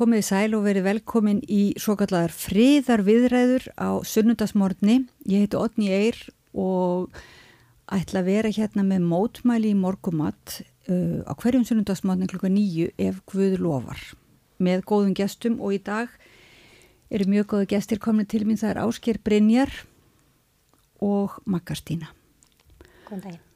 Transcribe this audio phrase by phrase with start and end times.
[0.00, 5.02] komið í sæl og verið velkomin í svo kallar friðar viðræður á sunnundasmórni.
[5.28, 6.16] Ég heiti Otni Eyr
[6.56, 7.12] og
[7.92, 13.20] ætla að vera hérna með mótmæli í morgumatt uh, á hverjum sunnundasmórni klukka nýju ef
[13.28, 14.00] Guð lofar
[14.60, 16.08] með góðum gestum og í dag
[17.10, 18.60] eru mjög góðu gestir komin til mín.
[18.60, 19.72] Það er Ásker Brynjar
[21.04, 22.12] og Makkarstína.
[23.08, 23.46] Góðan daginn.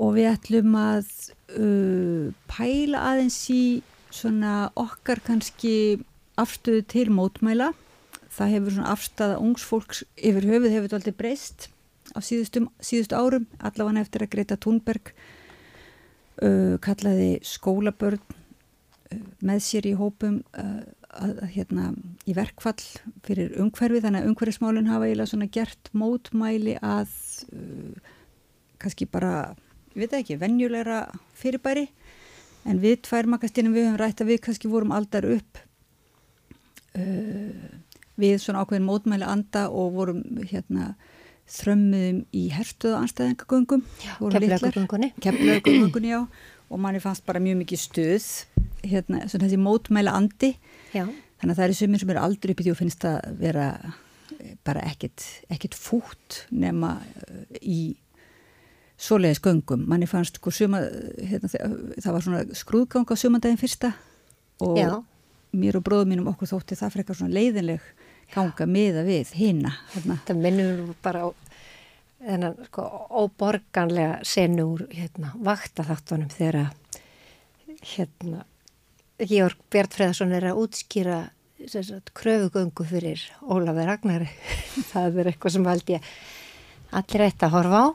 [0.00, 1.08] Og við ætlum að
[1.60, 3.62] uh, pæla aðeins í
[4.14, 6.00] svona okkar kannski
[6.40, 7.72] afstöðu til mótmæla.
[8.30, 11.68] Það hefur svona afstæða ungs fólks yfir höfuð hefur þetta aldrei breyst
[12.14, 15.12] á síðustum, síðustu árum allavega eftir að Greta Thunberg
[16.42, 21.90] uh, kallaði skólabörn uh, með sér í hópum uh, að, hérna,
[22.26, 22.78] í verkfall
[23.26, 24.02] fyrir umhverfi.
[24.02, 27.14] Þannig að umhverfismálun hafa eiginlega svona gert mótmæli að
[27.54, 28.12] uh,
[28.80, 29.52] kannski bara,
[29.94, 31.02] ég veit ekki, vennjulegra
[31.38, 31.88] fyrirbæri
[32.68, 35.60] en við tvær makastínum við höfum rætt að við kannski vorum aldar upp
[36.98, 37.78] uh,
[38.20, 40.92] við svona ákveðin mótmæli anda og vorum hérna
[41.50, 43.82] þrömmuðum í herstuðu anstæðingagöngum
[44.20, 46.22] keflagagöngunni keflagagöngunni, já.
[46.70, 48.26] Og manni fannst bara mjög mikið stuð
[48.86, 50.52] hérna, svona þessi mótmæli andi.
[50.94, 51.08] Já.
[51.40, 53.66] þannig að það er sumir sem eru aldrei upp í því og finnst að vera
[54.66, 57.96] bara ekkit, ekkit fút nema uh, í
[59.00, 60.82] svoleiðis göngum, manni fannst sko suma,
[61.24, 63.94] hérna, það var svona skrúðgang á sumandaginn fyrsta
[64.60, 64.90] og Já.
[65.56, 67.86] mér og bróðum mínum okkur þótti það frekar svona leiðinleg
[68.34, 69.72] ganga miða við hina.
[69.94, 70.18] Hérna.
[70.28, 71.28] Það minnum bara á
[72.20, 72.84] þennan sko
[73.22, 76.68] óborganlega senu úr hérna, vaktaþáttunum þegar
[77.94, 78.44] hérna
[79.20, 81.20] Georg Bjartfreðarsson er að útskýra
[82.16, 84.28] kröfugöngu fyrir Ólafur Ragnari
[84.92, 86.12] það er eitthvað sem held ég
[87.00, 87.88] allir eitt að horfa á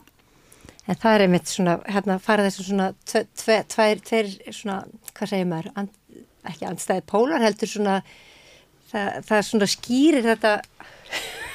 [0.86, 4.80] en það er einmitt svona, hérna farið þessu svona tvær, tveir svona,
[5.12, 7.98] hvað segir maður, and, ekki andstæði pólar heldur svona
[8.92, 10.54] það, það svona skýrir þetta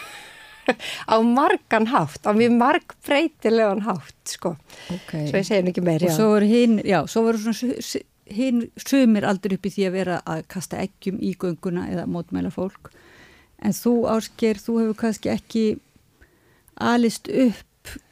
[1.13, 4.55] á margan hátt, á mjög marg breytilegan hátt sko,
[4.93, 5.27] okay.
[5.29, 9.25] svo ég segja ekki meir og svo voru hinn, já, svo voru svona hinn sumir
[9.27, 12.91] aldrei upp í því að vera að kasta eggjum í gönguna eða mótmæla fólk.
[13.61, 15.65] En þú ásker, þú hefur kannski ekki
[16.81, 17.67] alist upp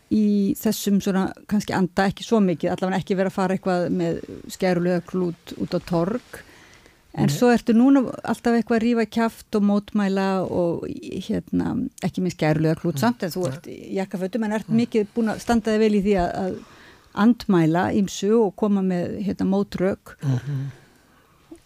[0.10, 4.22] í þessum svona kannski anda ekki svo mikið, allavega ekki verið að fara eitthvað með
[4.50, 6.40] skærulega klút út á torg.
[7.20, 7.34] En Nei.
[7.34, 10.84] svo ertu núna alltaf eitthvað að rífa kæft og mótmæla og
[11.26, 11.72] hérna
[12.06, 15.82] ekki með skærulega klút samt en þú ert jakkafötum en ert mikið búin að standaði
[15.82, 16.60] vel í því að,
[17.20, 20.60] andmæla ímsu og koma með hérna mótrög mhm.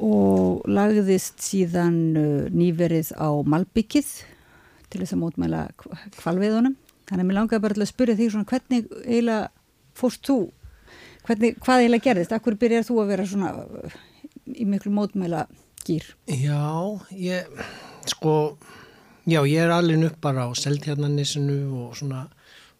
[0.08, 4.14] og lagðist síðan uh, nýverið á Malbyggið
[4.88, 5.66] til þess að mótmæla
[6.16, 9.48] kvalviðunum Þannig að mér langaði bara til að spyrja því svona hvernig eiginlega
[9.98, 10.38] fórst þú,
[11.28, 13.98] hvernig, hvað eiginlega gerðist, akkur byrjar þú að vera svona uh,
[14.54, 15.44] í miklu mótmæla
[15.84, 16.08] gýr?
[16.32, 16.64] Já,
[17.20, 17.66] ég,
[18.10, 18.36] sko,
[19.28, 22.26] já, ég er alveg upp bara á seltjarnanissinu og svona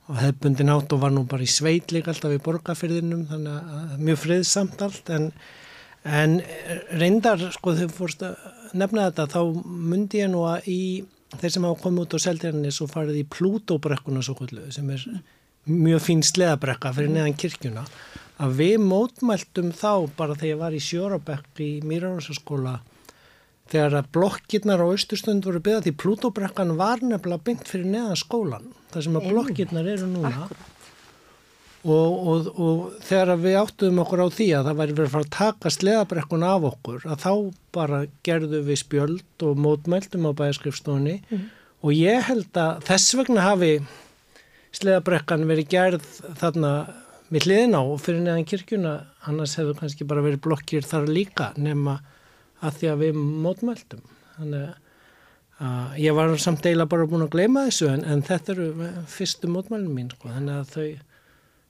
[0.08, 4.20] á hefbundin átt og var nú bara í sveitleik alltaf í borgarfyrðinum, þannig að mjög
[4.24, 5.30] friðsamt allt, en,
[6.04, 6.40] en
[7.00, 8.40] reyndar, sko, þegar fórst að
[8.76, 10.82] nefna þetta, þá myndi ég nú að í
[11.42, 15.06] þeir sem hafa komið út á Seltjarnis og farið í Plútóbrekkuna svo kvöldu sem er
[15.70, 17.86] mjög fín sleðabrekka fyrir neðan kirkjuna
[18.44, 22.80] að við mótmæltum þá bara þegar ég var í Sjórabekk í Mýrarósaskóla
[23.72, 28.70] þegar að blokkirnar á austurstund voru byggðað því Plútóbrekkan var nefnilega byggt fyrir neðan skólan
[28.94, 30.36] þar sem að blokkirnar eru núna.
[30.46, 30.73] Akkurat
[31.84, 35.26] Og, og, og þegar við áttuðum okkur á því að það væri verið að fara
[35.26, 37.34] að taka sleðabrekkun af okkur að þá
[37.76, 41.44] bara gerðum við spjöld og mótmældum á bæaskrifstóni mm.
[41.84, 43.74] og ég held að þess vegna hafi
[44.80, 46.08] sleðabrekkan verið gerð
[46.40, 46.74] þarna
[47.34, 48.96] við hliðin á og fyrir neðan kirkjuna
[49.28, 52.00] annars hefur kannski bara verið blokkir þar líka nema
[52.64, 54.04] að því að við mótmældum
[54.38, 54.70] þannig
[55.64, 59.50] að ég var samt eiginlega bara búin að gleyma þessu en, en þetta eru fyrstu
[59.52, 60.88] mótmælum mín sko, þannig að þau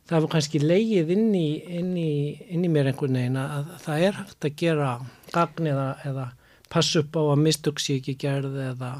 [0.08, 1.48] það hefur kannski leigið inn í,
[1.80, 2.12] inn í,
[2.52, 4.92] inn í mér einhvern veginn að það er hægt að gera
[5.34, 6.30] gagn eða, eða
[6.74, 8.92] passa upp á að mistöksi ekki gerð eða,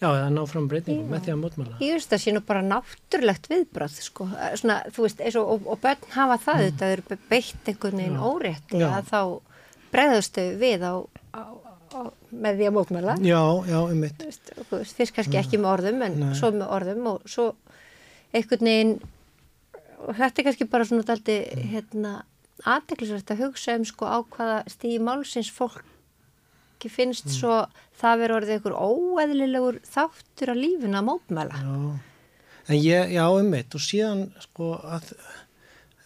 [0.00, 1.78] já, eða ná fram breytingum með því að mótmála.
[1.84, 4.28] Ég veist að það sé nú bara náttúrulegt viðbröð, sko,
[4.62, 6.70] svona, þú veist, og, og, og börn hafa það, mm.
[6.70, 8.88] þetta eru beitt einhvern veginn órétti já.
[8.90, 9.20] að þá
[9.92, 10.94] bregðustu við á,
[11.36, 11.42] á,
[11.94, 12.00] á,
[12.32, 13.18] með því að mótmála.
[13.22, 14.24] Já, já, um mitt.
[14.72, 16.32] Fyrst kannski ekki með orðum, en Nei.
[16.38, 17.52] svo með orðum og svo
[18.34, 18.96] einhvern veginn
[20.04, 21.36] og þetta er kannski bara svona daldi
[21.72, 22.18] hérna
[22.64, 27.36] aðdeklisvært að hugsa um sko á hvaða stíði málsins fólki finnst mm.
[27.38, 27.56] svo
[28.00, 31.74] það verður orðið einhver óeðlilegur þáttur að lífuna að mótmæla Já,
[32.66, 35.12] en ég, já um mitt og síðan sko að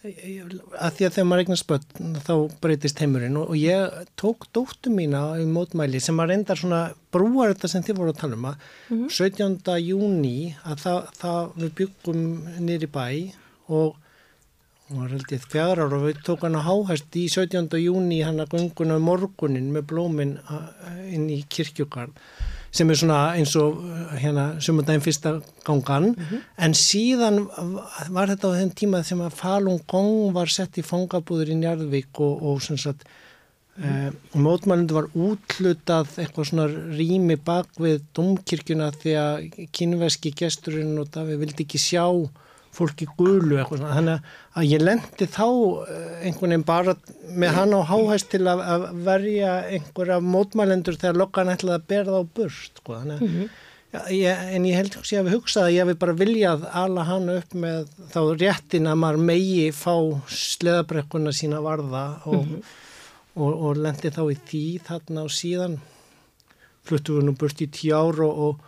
[0.01, 2.31] að því að þegar maður eignast börn þá
[2.63, 6.79] breytist heimurinn og, og ég tók dóttu mína í mótmæli sem að reyndar svona
[7.13, 8.55] brúar þetta sem þið voru að tala um að
[8.89, 9.11] mm -hmm.
[9.13, 9.75] 17.
[9.85, 12.23] júni að það, það við byggum
[12.65, 13.05] nýri bæ
[13.71, 13.97] og
[14.91, 17.69] hún var held ég fjara ára og við tók hann að háhæst í 17.
[17.79, 20.33] júni hann að gunguna morgunin með blómin
[21.07, 22.17] inn í kirkjugarð
[22.71, 23.81] sem er svona eins og
[24.19, 25.33] hérna sumundaginn fyrsta
[25.67, 26.43] gangan mm -hmm.
[26.57, 27.39] en síðan
[28.15, 32.19] var þetta á þenn tíma sem að Falun Gong var sett í fangabúður í Njarðvík
[32.19, 34.07] og, og svona satt mm -hmm.
[34.07, 41.07] eh, mótmælindu var útlutað eitthvað svona rými bak við domkirkuna því að kynveski gesturinn og
[41.11, 42.07] það við vildi ekki sjá
[42.75, 44.29] fólki gulu eitthvað svona þannig
[44.59, 46.95] að ég lendi þá eh, einhvern veginn bara
[47.41, 52.07] með hann á háhæst til að, að verja einhverja mótmælendur þegar lokkan ætlaði að bera
[52.13, 52.95] það á burst sko.
[52.95, 53.49] þannig að mm -hmm.
[53.93, 57.07] ja, ég, en ég held að ég hef hugsað að ég hef bara viljað alla
[57.11, 59.95] hann upp með þá réttin að maður megi fá
[60.27, 62.73] sleðabrekkuna sína varða og, mm -hmm.
[63.35, 65.79] og, og, og lendi þá í því þarna og síðan
[66.87, 68.59] fluttu við nú burst í tíu ár og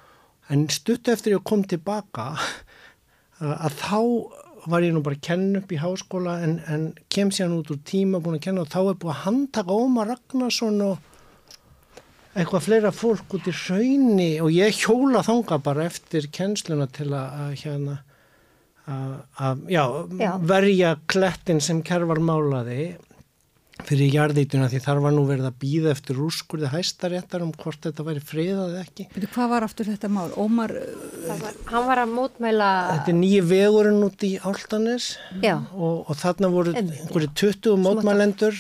[0.52, 2.34] en stutt eftir ég kom tilbaka
[3.44, 4.00] að þá
[4.72, 7.72] var ég nú bara að kenna upp í háskóla en, en kem sér hann út
[7.74, 11.10] úr tíma búin að kenna og þá er búin að handtaka Ómar Ragnarsson og
[12.34, 17.36] eitthvað fleira fólk út í raunni og ég hjóla þanga bara eftir kennsluna til að,
[17.44, 17.98] að hérna
[19.44, 19.66] að,
[20.50, 22.96] verja klettin sem kervar málaði
[23.88, 28.06] fyrir jarðítuna því þar var nú verið að býða eftir úrskurði hæstaréttar um hvort þetta
[28.08, 29.08] væri friðað ekki.
[29.14, 30.30] Beti, hvað var aftur þetta mál?
[30.40, 30.74] Ómar...
[31.28, 32.70] Var, hann var að mótmæla...
[32.92, 35.10] Þetta er nýju vegurinn út í Áltanes
[35.44, 38.58] og, og þarna voru einhverju 20 mótmælendur,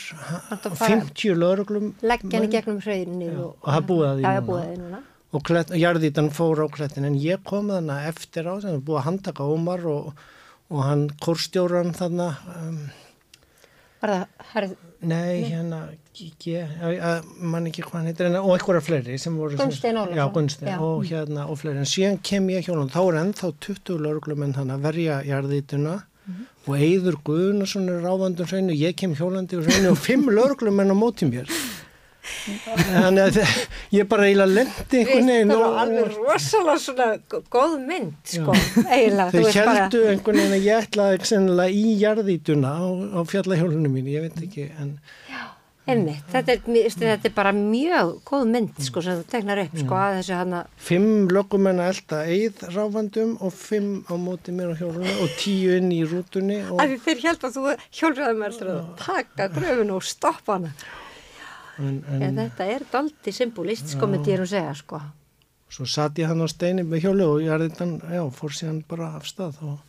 [0.84, 1.90] 50 lauruglum...
[2.04, 3.58] Leggjan í gegnum hröðinni og...
[3.64, 5.04] Og það búið að því núna.
[5.34, 5.50] Og
[5.81, 9.88] jarðítan fór á klettin en ég kom þannig eftir á það, búið að handtaka Ómar
[9.90, 10.26] og,
[10.69, 12.44] og hann kórstjóran þannig...
[12.54, 12.84] Um,
[14.04, 14.76] Var það?
[15.10, 15.80] Nei, hérna,
[16.46, 16.72] ég
[17.42, 19.58] man ekki hvað hann heitir, en, og einhverja fleiri sem voru...
[19.60, 20.20] Gunstein Ólarsson.
[20.20, 23.52] Já, Gunstein og hérna og fleiri, en síðan kem ég hjá hann, þá er ennþá
[23.68, 26.50] 20 lörglumenn hann að verja jarðítuna mm -hmm.
[26.68, 30.96] og Eður Guðnarsson er ráðandum hreinu, ég kem hjólandi og hreinu og fimm lörglumenn á
[30.96, 31.58] mótið mér.
[32.24, 33.40] Þannig að
[33.92, 35.50] ég bara eiginlega lendi einhvern veginn.
[35.52, 37.08] Það var alveg rosalega svona
[37.52, 38.56] góð mynd, sko,
[38.88, 39.31] eiginlega.
[39.34, 40.14] Þau heldu bara...
[40.14, 44.96] einhvern veginn að ég ætlaði í jarðítuna á, á fjallahjólunum mín, ég veit ekki, en...
[45.28, 45.44] Já,
[45.84, 46.64] einmitt, þetta er,
[46.96, 50.64] þetta er bara mjög góð mynd, sko, sem þú tegnar upp, sko, að þessu hana...
[50.88, 55.76] Fimm lögumenn að elda eið ráfandum og fimm á móti mér á hjólunum og tíu
[55.76, 56.80] inn í rútunni og...
[57.04, 60.78] Þeir held að þú hjólraði mér að taka gröfun og stoppa hana.
[61.81, 65.00] En, en, en þetta er daldi symbolist sko með dýrum segja sko.
[65.74, 68.84] Svo satt ég hann á steini með hjólu og ég er þetta, já, fór síðan
[68.90, 69.80] bara af stað og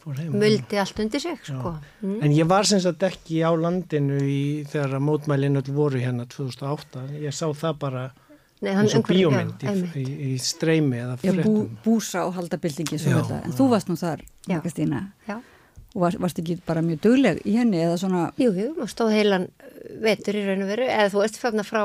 [0.00, 0.32] fór heim.
[0.40, 1.74] Muldi allt undir sig sko.
[2.00, 2.18] Mm.
[2.24, 7.36] En ég var sem sagt ekki á landinu í, þegar mótmælinu voru hérna 2008, ég
[7.36, 8.04] sá það bara
[8.64, 13.52] Nei, eins og bíómynd í, í, í streymi eða fréttum bú, Búsa og haldabildingi en
[13.52, 15.42] þú varst nú þar, Margastína Já
[15.94, 19.14] og var, varst ekki bara mjög dögleg í henni eða svona Jú, jú, og stóð
[19.14, 19.48] heilan
[20.02, 20.86] vetur í raun og veru.
[20.90, 21.82] Eða þú ert fagnar frá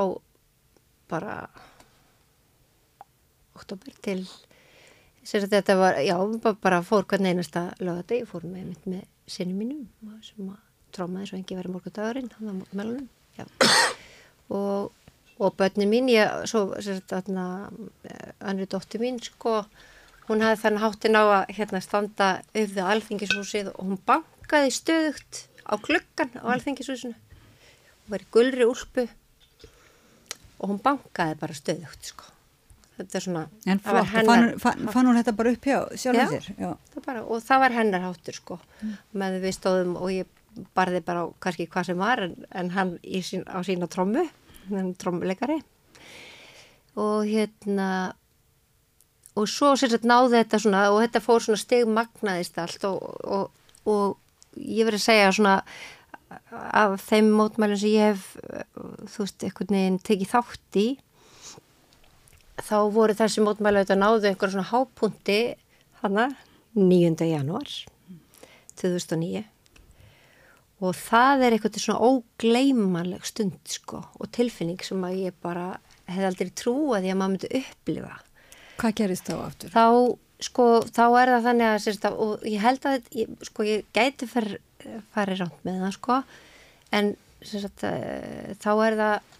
[1.09, 1.35] bara
[3.57, 4.23] oktober til
[5.25, 6.15] sér að þetta var, já,
[6.63, 9.85] bara fór hvern einasta lögata, ég fór með mitt með sinni mínum
[10.25, 10.61] sem að
[10.95, 12.93] trómaði svo engi verið morgundagurinn hann var
[13.37, 13.45] já.
[14.49, 14.89] Og,
[15.37, 17.43] og börnin mín, ég svo sér að þarna
[18.09, 19.59] eh, dótti mín, sko
[20.29, 25.39] hún hafði þannig háttin á að hérna standa auðvitað á alþingishúsið og hún bankaði stöðugt
[25.65, 27.15] á klukkan á alþingishúsinu.
[27.15, 29.07] Hún var í gulri úlpu
[30.59, 32.27] og hún bankaði bara stöðugt sko.
[32.99, 36.47] Þetta er svona en flott, hennar, fann, fann hún þetta bara upp hjá sjálf þér?
[36.59, 38.59] Já, það bara, og það var hennar háttur sko.
[38.83, 38.95] Mm.
[39.21, 42.95] með við stóðum og ég barði bara á kannski hvað sem var en, en hann
[43.23, 44.27] sín, á sína trommu
[44.99, 45.61] trommuleikari.
[46.99, 47.89] Og hérna
[49.37, 53.51] og svo sérstaklega náði þetta svona og þetta fór svona stegmagnaðist allt og, og,
[53.89, 54.17] og
[54.57, 55.55] ég verði að segja svona
[56.49, 58.25] af þeim mótmælum sem ég hef
[59.13, 60.87] þú veist, einhvern veginn tekið þátt í
[62.59, 65.39] þá voru þessi mótmælu að náðu einhver svona hápunti
[66.01, 66.29] hana
[66.75, 67.15] 9.
[67.29, 67.71] janúar
[68.79, 69.45] 2009
[70.79, 75.73] og það er eitthvað svona ógleimanleg stund sko og tilfinning sem að ég bara
[76.09, 78.17] hef aldrei trúið að ég maður myndi upplifa
[78.79, 79.73] Hvað gerist þá aftur?
[79.73, 79.85] Þá,
[80.45, 84.29] sko, þá er það þannig að, sérst, og ég held að, ég, sko, ég gæti
[84.29, 86.21] farið ránt með það, sko,
[86.99, 87.11] en
[87.43, 89.37] sérst, eh, þá er það,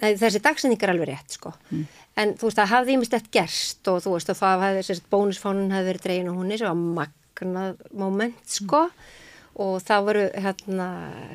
[0.00, 1.86] nei, þessi dagsending er alveg rétt, sko, mm.
[2.22, 5.08] en þú veist, það hafði ímest eftir gerst og þú veist, og það hafði, sérst,
[5.12, 9.16] bónusfánun hafði verið dregin og hún er svo að magnað moment, sko, mm.
[9.64, 10.92] og það voru hérna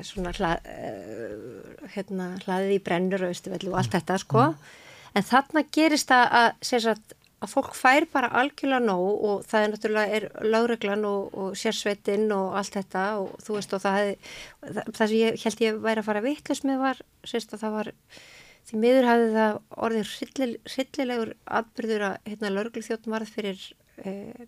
[0.10, 4.53] svona hla, uh, hérna, hlaðið í brennur og og allt þetta sko
[5.13, 9.74] en þarna gerist það að, sagt, að fólk fær bara algjörlega nóg og það er
[9.74, 14.16] náttúrulega er lágreglan og, og sérsveitinn og allt þetta og þú veist og það hefði,
[14.62, 17.78] það, það sem ég held ég væri að fara vittlust með var, sérst að það
[17.78, 17.92] var
[18.64, 19.58] því miður hafði það
[19.88, 20.14] orðið
[20.74, 23.66] hryllilegur atbyrður að hérna lauruglu þjóttum varð fyrir
[24.04, 24.46] eh,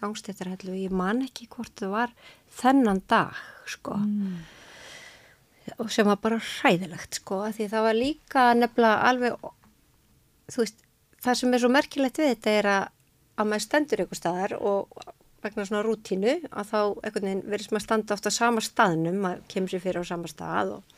[0.00, 2.14] gangstéttarhellu og ég man ekki hvort það var
[2.58, 4.38] þennan dag sko mm.
[5.78, 9.52] og sem var bara hræðilegt sko því það var líka nefnilega alveg
[10.52, 10.83] þú veist
[11.24, 12.88] það sem er svo merkilegt við þetta er að,
[13.38, 15.04] að maður stendur einhver staðar og
[15.44, 19.20] vegna svona rútínu að þá einhvern veginn verður sem að standa ofta á sama staðnum,
[19.24, 20.96] maður kemur sér fyrir á sama stað og,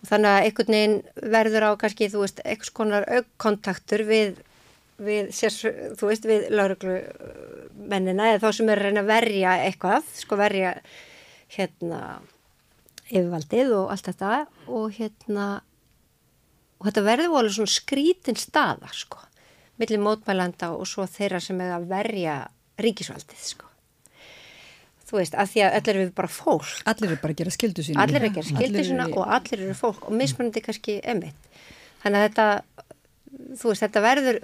[0.00, 0.98] og þannig að einhvern veginn
[1.36, 4.40] verður á kannski þú veist eitthvað skonar aukkontaktur við
[5.00, 5.54] við, sér,
[5.98, 10.74] þú veist, við lauruglumennina eða þá sem er að reyna að verja eitthvað, sko verja
[11.50, 12.00] hérna
[13.10, 14.34] yfirvaldið og allt þetta
[14.70, 15.48] og hérna
[16.80, 19.20] og þetta verður alveg svona skrítin staðar sko,
[19.80, 22.36] millir mótmælanda og svo þeirra sem er að verja
[22.80, 23.68] ríkisvaldið sko.
[25.10, 26.68] Þú veist, af því að allir eru bara fólk.
[26.86, 28.04] Allir eru bara að gera skildu sína.
[28.04, 31.50] Allir eru að gera skildu sína og allir eru fólk og mismunandi kannski emitt
[32.02, 32.46] þannig að þetta
[33.60, 34.38] þú veist, þetta verður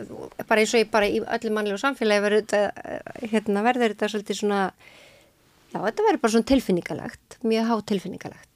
[0.47, 4.41] bara eins og ég bara í öllu mannlegu samfélagi verður þetta, hérna, verður þetta svolítið
[4.41, 4.61] svona
[5.73, 8.56] já, þetta verður bara svona tilfinningalegt mjög há tilfinningalegt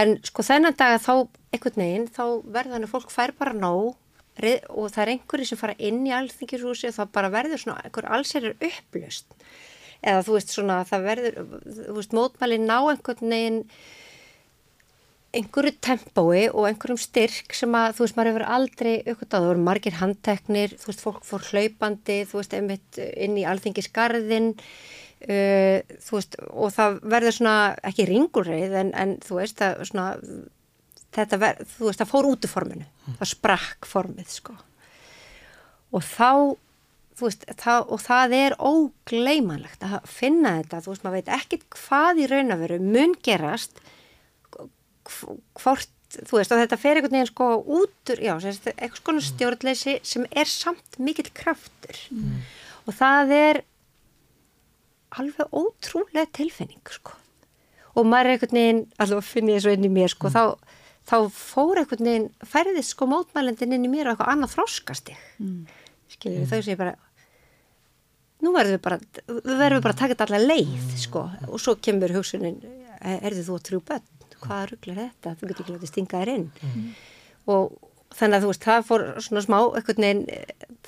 [0.00, 1.14] en sko þennan dag að þá
[1.54, 3.96] einhvern veginn, þá verður þannig að fólk fær bara nóg
[4.40, 8.08] og það er einhverju sem fara inn í alþingjurhúsi og það bara verður svona einhver
[8.08, 9.34] allsærir upplust
[10.00, 11.40] eða þú veist svona það verður,
[11.76, 13.58] þú veist, mótmæli ná einhvern veginn
[15.36, 19.66] einhverju tempói og einhverjum styrk sem að þú veist maður hefur aldrei aukvitað, það voru
[19.66, 24.54] margir handteknir þú veist fólk fór hlaupandi þú veist einmitt inn í alþingisgarðin
[25.28, 27.58] uh, veist og það verður svona
[27.90, 30.08] ekki ringurreið en, en þú veist að svona
[31.10, 33.20] þetta þú veist fór út í forminu mm.
[33.20, 34.56] það sprakk formið sko
[35.90, 36.56] og þá
[37.20, 42.20] veist það, og það er ógleimanlegt að finna þetta, þú veist maður veit ekkit hvað
[42.22, 43.80] í raun að veru mun gerast
[45.10, 50.26] hvort, þú veist, og þetta fer einhvern veginn sko út úr, eitthvað svona stjórnleysi sem
[50.30, 52.40] er samt mikill kraftur mm.
[52.86, 53.62] og það er
[55.18, 57.16] alveg ótrúlega tilfinning, sko.
[57.98, 60.36] Og maður er einhvern veginn, alltaf finn ég svo inn í mér, sko, mm.
[60.36, 60.78] þá,
[61.10, 65.24] þá fór einhvern veginn, færðist sko mótmælendin inn í mér og eitthvað annað þróskast ég.
[65.42, 65.60] Mm.
[66.14, 66.94] skiljið, þau sé bara
[68.40, 71.76] nú verðum við bara, við verðum bara að taka þetta allar leið, sko, og svo
[71.82, 72.62] kemur hugsunin,
[73.20, 74.08] erðu þú að trú bönn
[74.40, 76.50] hvaða rugglar þetta, þú getur ekki látið stinga þér inn.
[76.64, 76.90] Mm.
[77.52, 77.74] og
[78.16, 80.22] þannig að þú veist, það fór svona smá, eitthvað neinn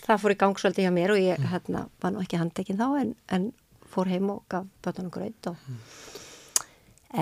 [0.02, 1.50] það fór í gang svolítið hjá mér og ég mm.
[1.52, 3.44] hérna var nú ekki handekinn þá en, en
[3.92, 5.80] fór heim og gaf bötunum gröð og mm.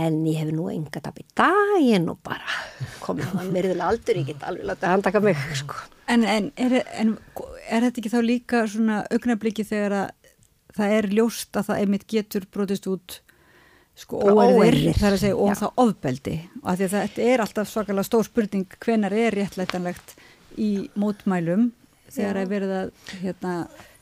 [0.03, 2.59] en ég hef nú enga tap í dag, ég er nú bara.
[3.03, 5.81] Komið á myrðulega aldur, ég get alveg látið að handaka mig sko.
[6.11, 7.17] En, en, er, en
[7.71, 10.09] er þetta ekki þá líka svona augnabliki þegar að
[10.77, 13.19] það er ljóst að það einmitt getur brotist út
[13.99, 16.37] sko óerðir þar að segja og það ofbeldi?
[16.63, 20.15] Og að að þetta er alltaf svakalega stór spurning hvenar er réttlætanlegt
[20.61, 21.71] í mótmælum
[22.11, 22.81] þegar að verða
[23.21, 23.55] hérna,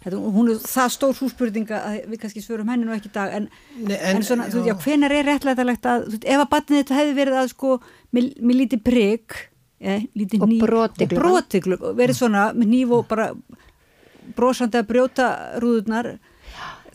[0.05, 3.35] hérna, hún er það stór hússpurninga að við kannski svörum henni nú ekki í dag
[3.35, 6.43] en, Nei, en, en svona, þú veist, já, hvenar er réttlætanlegt að, þú veist, ef
[6.45, 7.73] að batnið þetta hefði verið að sko,
[8.15, 9.39] með lítið prigg
[9.81, 13.31] eh, lítið ný og brotiglu verið svona með nýf og bara
[14.39, 15.29] brosandi að brjóta
[15.63, 16.13] rúðunar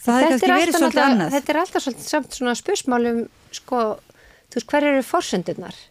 [0.03, 1.33] það hefði kannski verið svolítið annað.
[1.37, 3.81] þetta er alltaf svolítið samt svona spursmálum sko,
[4.51, 5.81] þú veist, hver eru fórsöndunar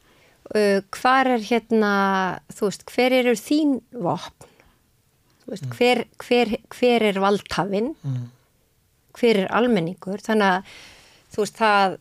[0.54, 1.92] uh, hvar er hérna
[2.52, 4.48] þú veist, hver eru þín vopn
[5.50, 5.74] veist, mm.
[5.78, 8.24] hver, hver, hver er valdhafinn mm.
[9.18, 10.72] hver er almenningur þannig að
[11.32, 11.98] þú veist, það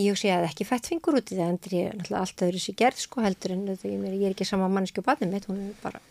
[0.00, 2.62] ég sé að ekki fætt fingur út í það en ég er náttúrulega alltaf öðru
[2.62, 5.74] sér gerð sko heldur en ég er ekki sama manneski á badnum mitt, hún er
[5.82, 6.02] bara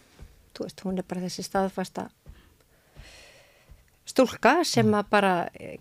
[0.59, 2.09] veist, hún er bara þessi staðfasta
[4.09, 5.33] stúlka sem að bara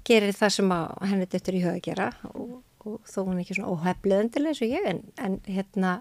[0.06, 3.42] gerir það sem að henni döttur í huga að gera og, og þó hún er
[3.42, 5.94] ekki svona óhefluðendileg eins og ég en, en hérna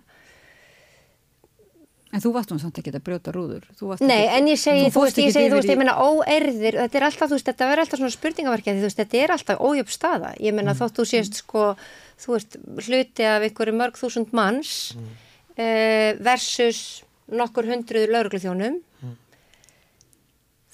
[2.16, 3.66] En þú varst hún samt ekki að brjóta rúður
[4.00, 6.78] Nei, ekki, en ég segi, þú, þú veist, ég segi, þú veist, ég meina óerðir,
[6.80, 9.64] þetta er alltaf, þú veist, þetta verður alltaf svona spurningaverkið, þú veist, þetta er alltaf
[9.68, 10.80] ójöfn staða, ég meina mm.
[10.80, 11.66] þótt þú sést sko,
[12.24, 15.12] þú veist, hluti af einhverju mörg þúsund manns mm.
[15.60, 16.82] uh, versus
[17.28, 18.80] nokkur hundruður laurugluþjónum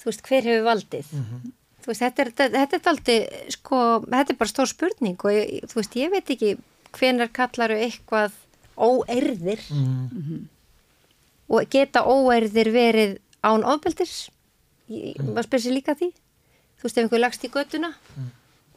[0.04, 1.52] þú veist, hver hefur valdið mm -hmm.
[1.82, 3.76] þú veist, þetta er, þetta, þetta er aldrei, sko,
[4.06, 6.56] þetta er bara stór spurning og ég, þú veist, ég veit ekki
[6.92, 8.32] hvenar kallaru eitthvað
[8.76, 10.40] óerðir mm -hmm.
[11.54, 14.28] Og geta óerðir verið án ofbeldis.
[14.88, 16.10] Maður spyrir sér líka því.
[16.78, 18.30] Þú veist, ef einhver lagst í göttuna mm.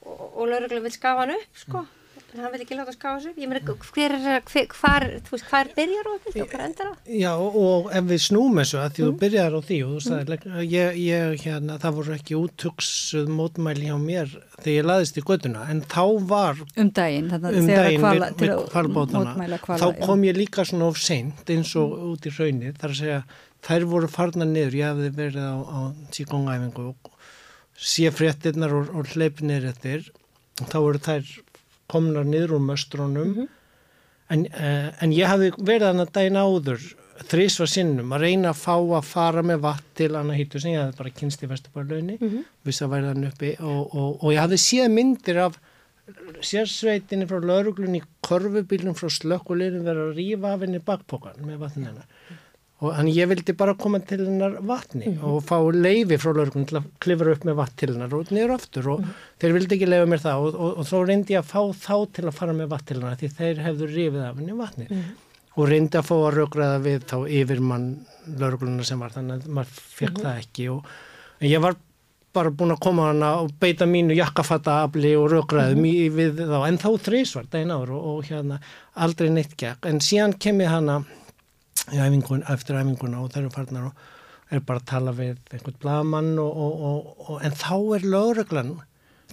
[0.05, 1.88] og, og lauruglega vil skafa hann upp, sko
[2.36, 3.31] En hann vil ekki láta ská þessu?
[3.39, 7.13] Ég meina, hver er, hver, hvar, þú veist, hvar byrjar og hvar endar það?
[7.22, 9.07] Já, og ef við snúum þessu að því Mm.
[9.07, 13.88] þú byrjar á því og þú sagði, ég, ég, hérna, það voru ekki útugsuð mótmæli
[13.88, 14.27] hjá mér
[14.60, 16.03] þegar ég laðist í göduna, en þá
[16.34, 20.38] var um daginn, þannig um daginn kvala, við, við að kvalbótana, kvala, þá kom ég
[20.43, 23.24] líka svona of seint eins og út í raunir, þar að segja,
[23.67, 25.79] þær voru farnar niður, ég hafði verið á, á
[26.12, 27.12] síkongæfingu og
[27.77, 30.10] sé fréttirnar og, og hleypinir eftir,
[30.57, 31.24] þá voru þær
[31.91, 33.48] komnar niður úr möstrónum
[34.29, 36.88] en, uh, en ég hafði verið þannig daginn áður
[37.27, 40.84] þrísva sinnum að reyna að fá að fara með vatn til annað hýttu sem ég
[40.84, 42.44] hafði bara kynst í Vesturbarlaunni mm -hmm.
[42.67, 45.60] viss að væri þannig uppi og, og, og ég hafði séð myndir af
[46.41, 52.06] sérsveitinni frá lauruglunni korfubílum frá slökkulegum verið að rífa af henni bakpokan með vatnina
[52.77, 56.77] og þannig ég vildi bara koma til hennar vatni og fá leifi frá lauruglunni til
[56.77, 59.07] að klifra upp með vatn til hennar og niður aftur og
[59.41, 61.96] þeir vildi ekki leifa mér það og, og, og þá reyndi ég að fá þá
[62.17, 65.01] til að fara með vatn til hennar því þeir hefðu rífið af henni vatni
[65.57, 67.89] og reyndi að fá að raugraða við þá yfir mann
[68.38, 70.96] laurugluna sem var þannig að maður fekk það ekki og
[71.48, 71.79] ég var
[72.38, 76.57] bara búin að koma hana og beita mínu jakkafattaafli og raugraðum mm við þá.
[76.67, 78.60] En þá þrísvar daginn áður og, og hérna
[78.93, 79.88] aldrei neitt gekk.
[79.89, 81.00] En síðan kem ég hana
[81.91, 86.38] æfingun, eftir æfinguna og þeir eru farnar og er bara að tala við einhvern blamann
[86.39, 88.77] og, og, og, en þá er lauruglan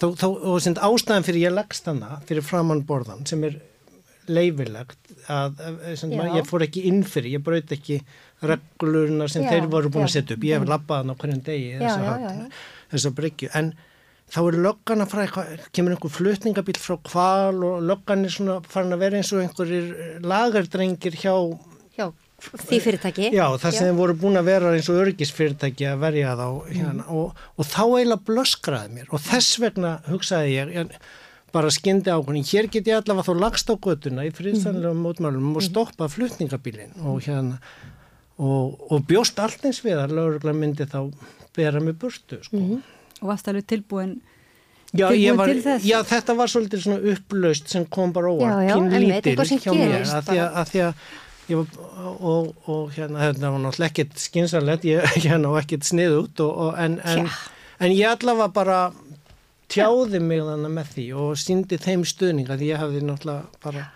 [0.01, 3.61] þá, þá, og sind ástæðan fyrir ég leggst hana fyrir framann borðan sem er
[4.27, 5.59] leifilegt að,
[6.01, 6.25] sem, Já.
[6.39, 8.01] ég fór ekki inn fyrir, ég braut ekki
[8.45, 10.15] reglurna sem Já, þeir voru búin að já.
[10.19, 12.49] setja upp, ég hef labbað hann á hverjum degi já.
[12.95, 13.75] þessa bryggju, en
[14.33, 15.45] þá er löggan að fara
[15.77, 20.25] kemur einhver flutningabíl frá kval og löggan er svona farin að vera eins og einhverjir
[20.25, 21.37] lagardrengir hjá
[21.95, 22.09] Já,
[22.53, 23.29] því fyrirtæki.
[23.35, 27.07] Já, það sem þeir voru búin að vera eins og örgisfyrirtæki að verja þá hérna,
[27.11, 29.13] og, og þá eiginlega blöskraði mér.
[29.15, 30.97] Og þess vegna hugsaði ég, ég
[31.55, 35.63] bara skyndi ákveðin, hér get ég allavega þá lagst á götuna í friðsannlega mótmælum og
[35.63, 37.61] stoppa flutningabílinn og hérna
[38.43, 41.01] og, og bjóst allt eins við að lögregla myndi þá
[41.55, 42.63] bera mig burtu sko.
[43.21, 44.17] og varst alveg tilbúin
[44.95, 45.51] Já, var,
[45.83, 48.75] já, þetta var svolítið svona upplaust sem kom bara Já, já,
[49.17, 51.09] eitthvað sem hjá mér, að því að, að því að
[51.49, 51.67] var,
[52.15, 55.89] og, og hérna, þetta var náttúrulega ekkert skynsalegt, ég hérna og ekkert
[56.41, 57.29] og en, en,
[57.81, 58.79] en ég allavega bara
[59.73, 63.87] tjáði mig þannig með því og síndi þeim stuðninga því ég hafði náttúrulega bara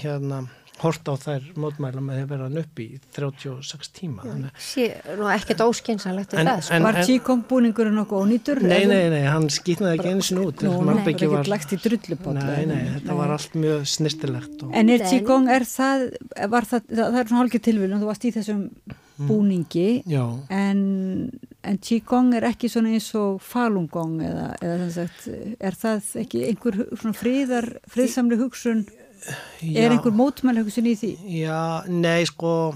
[0.00, 0.42] hérna
[0.82, 4.24] hort á þær mótmæla með að vera hann upp í 36 tíma.
[4.26, 4.56] Þannig.
[4.58, 4.86] Sé
[5.18, 6.74] nú ekkert óskynsanlegt við En- það, sko.
[6.74, 10.64] en- var Qigong búningurinn nokkuð ónýtur Nei, nei, nei, hann skýtnaði ekki eins og út
[10.66, 15.08] Nú, nei, ekki drullupott Nei, nei, þetta var allt mjög snirtilegt og En er En-
[15.12, 16.08] Qigong, er það,
[16.50, 18.66] var það, það, það er svona hálfgeir tilvílun, þú varst í þessum
[19.22, 21.30] búningi Já, en,
[21.62, 25.28] en Qigong er ekki svona eins og Falun Gong eða, eða sagt,
[25.60, 26.78] er það ekki einhver
[27.18, 28.84] friðar, friðsamli hugsun,
[29.62, 31.12] já, er einhver mótmæli hugsun í því?
[31.42, 32.74] Já, nei, sko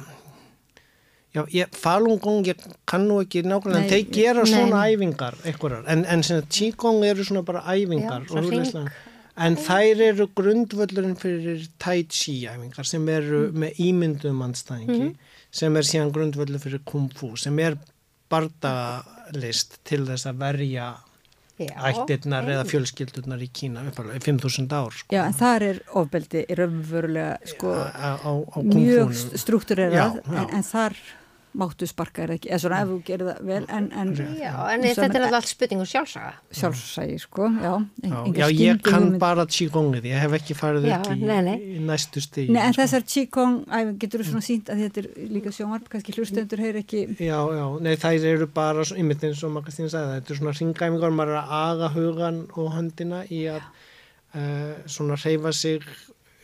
[1.36, 2.56] Já, ég, Falun Gong, ég
[2.88, 4.94] kann nú ekki nákvæmlega, en Nei, þeir gera nei, svona nei.
[4.96, 8.86] æfingar, einhverjar, en, en Qigong eru svona bara æfingar Já, svona
[9.36, 13.58] en þær eru grundvöllurinn fyrir Tai Chi æfingar sem eru Mm.
[13.66, 15.14] með ímyndum anstæðingi, Mhm.
[15.50, 17.76] sem er síðan grundvöllur fyrir Kung Fu, sem er
[18.30, 20.94] bardalist til þess að verja
[21.64, 26.42] ættirnar eða fjölskyldurnar í Kína uppalega, í 5000 ár sko, Já, en þar er ofbeldi
[26.58, 27.76] raunverulega sko,
[28.66, 30.98] mjög struktúrerað, en, en þar
[31.56, 34.82] máttu sparka er ekki, eða svona ef þú gerir það vel, en, en Já, en
[34.86, 36.32] þetta er alltaf allt spurning um sjálfsaga.
[36.60, 37.72] sjálfsægi, sko, já.
[38.04, 39.18] en- Já, já, ég kann hugmynd.
[39.22, 41.56] bara Qigongið, ég hef ekki farið Já, í, nei, nei.
[41.76, 42.50] í næstu stíð.
[42.52, 43.56] Nei, en þessar Qigong,
[43.98, 47.66] getur þú svona sínt að þetta er líka sjónvarp, kannski hlustendur heyr ekki, Já, já,
[47.80, 51.42] nei, þær eru bara, einmitt eins og Magastín sagði, þetta er svona ringæfingar, maður er
[51.42, 53.62] að aga hugan og höndina í að
[54.36, 55.82] uh, svona reyfa sig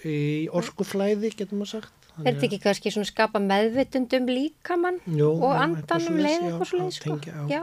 [0.09, 2.02] í orkuflæði, getur maður sagt.
[2.21, 6.07] Er þetta ekki kannski svona skapa meðvitund um líkamann Jú, og já, andan eitthvað um
[6.07, 7.15] svoleiðis, leið eitthvað svo leið, sko?
[7.17, 7.63] tengja, já.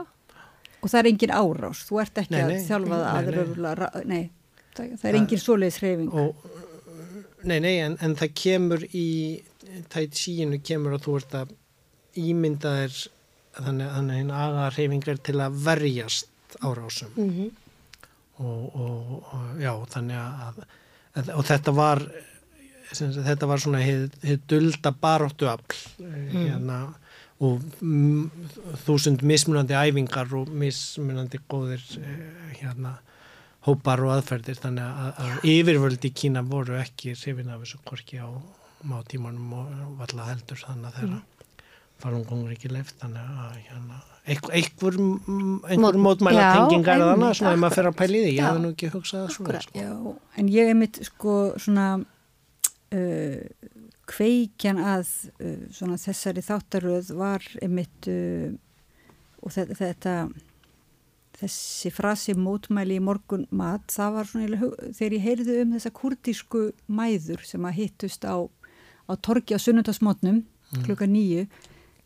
[0.80, 3.36] og það er engin árás, þú ert ekki Nei, að nei, þjálfa það að nei.
[3.36, 4.22] röfulega, nei,
[4.74, 6.18] það, það er engin svoleiðis hreyfing.
[6.24, 6.50] Og,
[7.44, 9.06] nei, nei, en, en það kemur í
[9.90, 11.54] Tai Chi-inu kemur að þú ert að
[12.18, 12.96] ímynda þér
[13.60, 17.14] þannig, að hinn aga reyfingar til að verjast árásum.
[17.14, 17.50] mhm.
[18.40, 20.60] og, og, og já, þannig að,
[21.20, 22.02] að og þetta var
[22.94, 25.76] þetta var svona hið dulda baróttu afl
[26.32, 26.80] hérna,
[27.40, 28.48] og mm,
[28.84, 32.98] þúsund mismunandi æfingar og mismunandi góðir eh, hérna
[33.66, 38.20] hópar og aðferðir þannig að, að yfirvöld í Kína voru ekki hrifin af þessu korki
[38.20, 38.28] á
[38.88, 41.20] mátímanum og valla heldur þannig að þeirra
[42.00, 44.96] farungongur ekki leift þannig að hérna, einhver,
[45.68, 48.70] einhver, mótmæla tengingar eða annað svona ef maður fer að pæli því, ég hafði nú
[48.74, 49.76] ekki hugsað svona sko.
[49.76, 49.90] Já,
[50.40, 51.90] en ég er mitt sko svona
[52.96, 53.40] uh,
[54.10, 55.08] kveikjan að
[55.40, 58.52] uh, svona þessari þáttaröð var einmitt uh,
[59.40, 60.14] og þetta, þetta
[61.40, 66.64] þessi frasi mótmæli í morgun mat, það var svona þegar ég heyrði um þessa kurdísku
[66.92, 68.36] mæður sem að hittust á,
[69.08, 70.82] á torgi á sunnundasmotnum mm.
[70.84, 71.46] klukka nýju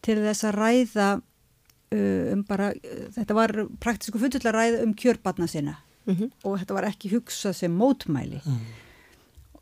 [0.05, 2.71] til þess að ræða uh, um bara,
[3.17, 6.31] þetta var praktísku fundull að ræða um kjörbarna sinna mm -hmm.
[6.45, 8.65] og þetta var ekki hugsað sem mótmæli mm.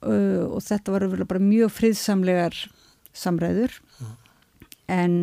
[0.03, 2.59] Uh, og þetta var bara mjög friðsamlegar
[3.13, 4.11] samræður mm.
[4.93, 5.15] en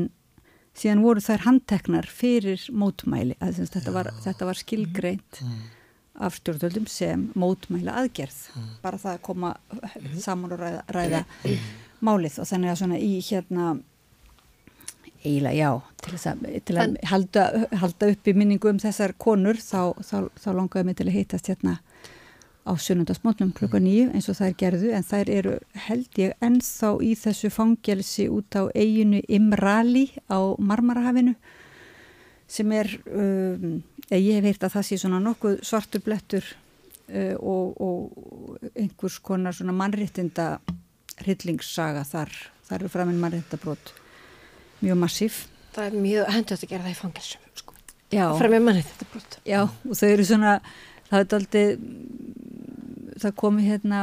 [0.80, 5.60] síðan voru þær handteknar fyrir mótmæli, að þetta var, þetta var skilgreint mm.
[6.26, 8.72] af stjórnvöldum sem mótmæla aðgerð mm.
[8.86, 9.54] bara það að koma
[10.22, 11.24] saman og ræða, ræða
[12.06, 13.72] málið og þannig að svona í hérna
[15.20, 17.46] eiginlega já, til, að, til að halda,
[17.82, 21.50] halda upp í minningu um þessar konur þá, þá, þá langaði mig til að heitast
[21.52, 21.76] hérna
[22.68, 25.56] á sunnundasmótnum klukka nýju eins og þær gerðu en þær eru
[25.88, 31.36] held ég ennþá í þessu fangelsi út á eiginu Imrali á Marmarahafinu
[32.50, 36.46] sem er, um, ég heyrt að það sé svona nokkuð svartur blettur
[37.14, 40.56] uh, og, og einhvers konar svona mannréttinda
[41.24, 42.34] hryllingssaga þar,
[42.68, 43.94] þar eru framinn mannréttindabrót
[44.80, 45.42] mjög massíf.
[45.76, 47.76] Það er mjög hendast að gera það í fangelsum sko,
[48.40, 49.40] framinn mannréttindabrót.
[49.48, 50.56] Já og þau eru svona,
[51.10, 51.66] það er aldrei
[53.20, 54.02] það komi hérna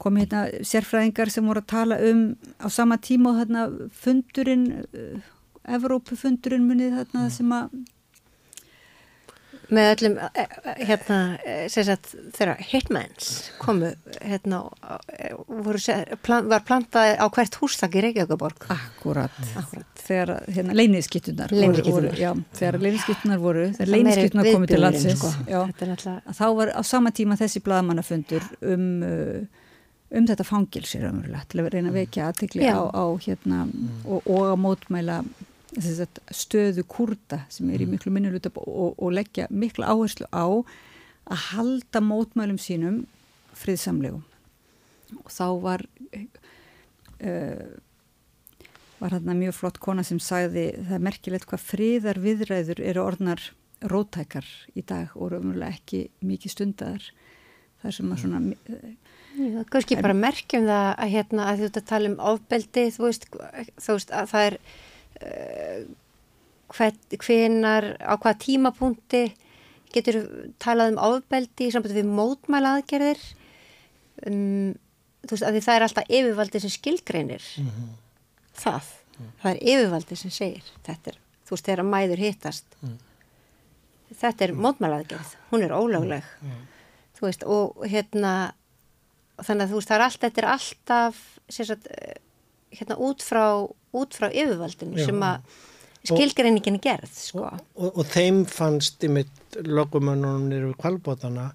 [0.00, 2.22] komi hérna sérfræðingar sem voru að tala um
[2.60, 5.20] á sama tíma og hérna fundurinn uh,
[5.70, 7.32] Evrópufundurinn munið þarna mm.
[7.34, 7.74] sem að
[9.74, 11.18] með öllum eh, eh, hérna
[11.72, 13.30] sagt, þeirra hitmans
[13.60, 14.62] komu hérna
[15.48, 15.80] voru,
[16.24, 19.88] plan, var plantaði á hvert hústak í Reykjavíkaborg Akkurat, Akkurat.
[20.02, 25.24] þegar hérna, leyniskittunar voru, já, þegar leyniskittunar voru þegar leyniskittunar komið til landsins.
[25.24, 25.64] sko.
[25.64, 26.36] alltaf...
[26.40, 28.86] þá var á sama tíma þessi bladamannafundur um
[30.10, 31.04] um þetta fangilsir
[31.50, 33.62] til að reyna að vekja aðtegli á, á hérna
[34.04, 35.20] og, og að mótmæla
[35.78, 37.94] stöðu kurda sem er í mm.
[37.94, 40.46] miklu minniluta og, og leggja miklu áherslu á
[41.30, 43.04] að halda mótmælum sínum
[43.54, 44.24] friðsamlegum.
[45.20, 45.84] Og þá var
[47.22, 47.70] uh,
[49.00, 53.46] var hérna mjög flott kona sem sagði það er merkilegt hvað friðar viðræður eru orðnar
[53.90, 57.06] rótækar í dag og raunverulega ekki mikið stundar
[57.80, 58.42] það sem að svona
[59.30, 63.04] Já, kannski bara merkjum það að hérna að þú ert að tala um ofbeldi þú
[63.06, 63.26] veist,
[63.80, 64.89] þú veist að það er uh,
[66.70, 69.24] hvenar, á hvaða tímapunkti
[69.94, 70.20] getur
[70.62, 73.20] talað um áðbeldi í sambandi við mótmæla aðgerðir
[74.28, 74.72] um,
[75.24, 77.90] þú veist, að því það er alltaf yfirvaldi sem skilgreinir mm -hmm.
[78.54, 79.32] það, mm.
[79.42, 82.96] það er yfirvaldi sem segir þetta er, þú veist, þegar mæður hittast mm.
[84.22, 86.48] þetta er mótmæla aðgerð, hún er ólögleg mm.
[86.48, 86.66] Mm.
[87.18, 88.54] þú veist, og hérna
[89.42, 91.16] þannig að þú veist, það er alltaf, þetta er alltaf
[91.48, 92.29] sérstaklega
[92.76, 95.08] hérna út frá, út frá yfirvaldinu Já.
[95.10, 95.44] sem að
[96.08, 97.46] skilgreiningin er gerð sko.
[97.46, 101.50] og, og, og þeim fannst í mitt lokumannunum nýru kvalbótana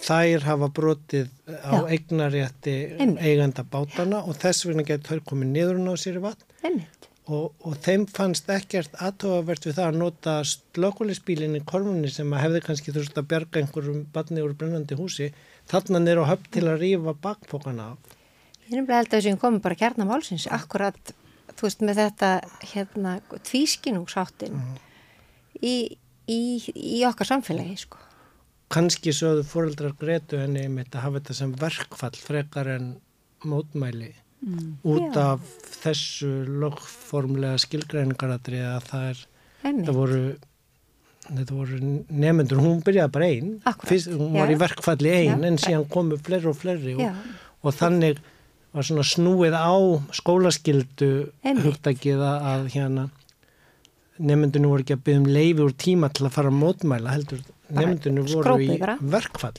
[0.00, 1.84] þær hafa brotið á Já.
[1.94, 2.76] eignarétti
[3.18, 6.82] eiganda bátana og þess vegna getur þau komið niður á sér í vatn
[7.30, 12.46] og, og þeim fannst ekkert aðtóavert við það að nota slökulisbílinn í korfunni sem að
[12.46, 15.30] hefði kannski þurft að berga einhverjum barni úr brennandi húsi
[15.70, 18.16] þarna nýru á höfn til að rýfa bakpókana af
[18.70, 21.10] Ég er umlega held að þessum komum bara kærna málsins, akkurat,
[21.58, 22.28] þú veist, með þetta
[22.70, 23.16] hérna
[23.48, 24.76] tvískinungsháttin mm.
[25.66, 25.74] í,
[26.30, 26.40] í,
[26.78, 27.98] í okkar samfélagi, sko.
[28.70, 32.92] Kanski sögðu fóröldrar Gretu henni með að hafa þetta sem verkfall frekar en
[33.42, 34.12] mótmæli
[34.46, 34.70] mm.
[34.86, 35.32] út Já.
[35.32, 35.50] af
[35.82, 36.30] þessu
[36.62, 39.26] lögformlega skilgræningaratri að það er,
[39.66, 40.24] það voru
[41.26, 44.54] þetta voru nefnendur, hún byrjaði bara einn, hún var Já.
[44.54, 47.24] í verkfalli einn en síðan komu fleiri og fleiri og,
[47.66, 48.22] og þannig
[48.74, 49.72] var svona snúið á
[50.14, 51.10] skólaskildu
[51.42, 53.08] hugdækið að hérna
[54.20, 57.40] nefndinu voru ekki að byggja um leifi úr tíma til að fara að mótmæla heldur.
[57.70, 59.52] Nefndinu voru í verkfall.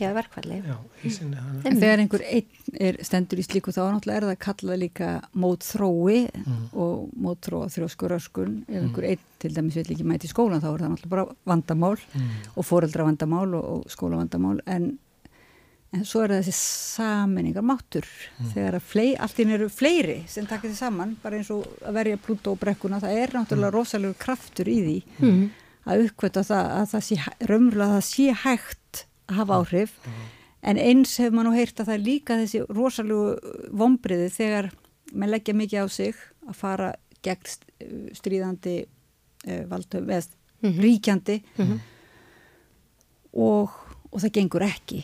[0.67, 0.75] Já,
[1.15, 4.77] sinni, En þegar einhver einn er stendur í slíku þá náttúrulega er það að kalla
[4.81, 5.11] líka
[5.43, 6.65] mótþrói mm.
[6.83, 8.81] og mótþróa þrjóskur öskun ef mm.
[8.81, 11.95] einhver einn til dæmis vil ekki mæti í skólan þá er það náttúrulega bara vandamál
[11.95, 12.35] mm.
[12.51, 14.91] og foreldra vandamál og, og skóla vandamál en
[15.91, 18.51] en svo er það þessi saminningar máttur mm.
[18.53, 21.97] þegar að flei, allt ín eru fleiri sem takkir því saman, bara eins og að
[21.99, 23.75] verja Plútó og brekkuna, það er náttúrulega mm.
[23.75, 25.41] rosalega kraftur í því mm.
[25.91, 27.19] að uppkvöta það að það sé,
[27.51, 30.21] raunverulega það sé hægt að hafa áhrif mm.
[30.71, 34.71] en eins hefur maður nú heyrt að það er líka þessi rosalega vombriði þegar
[35.11, 40.29] maður leggja mikið á sig að fara gegn st- stríðandi uh, valdum eða
[40.61, 40.77] Mhm.
[40.77, 41.35] ríkjandi
[43.33, 43.71] og,
[44.11, 44.99] og það gengur ekki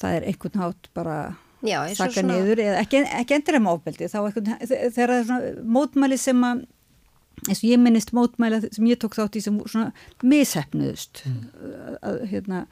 [0.00, 1.18] það er einhvern hátt bara
[1.64, 5.12] Já, eins og þakka svona- niður eða ekki, ekki endur með ofbeldi þá einhvern, þegar
[5.12, 6.64] það er svona mótmæli sem að
[7.46, 11.48] eins og ég minnist mótmæla sem ég tók þátt í sem svona mishefnuðust Mm.
[12.02, 12.66] að hérna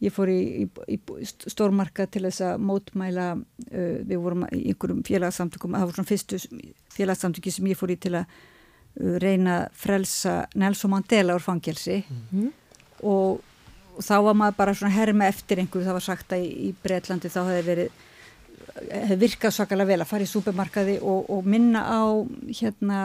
[0.00, 5.02] ég fór í, í, í stórmarka til þess að mótmæla uh, við vorum í einhverjum
[5.08, 6.38] félagsamtökum það voru svona fyrstu
[6.94, 12.52] félagsamtöki sem ég fór í til að uh, reyna frelsa Nelson Mandela úr fangelsi Mhm.
[13.02, 13.40] og,
[13.98, 16.74] og þá var maður bara svona herma eftir einhverju, það var sagt að í, í
[16.84, 18.04] Breitlandi þá hefði verið
[18.88, 22.02] hefði virkað svakalega vel að fara í súpermarkaði og, og minna á
[22.60, 22.98] hérna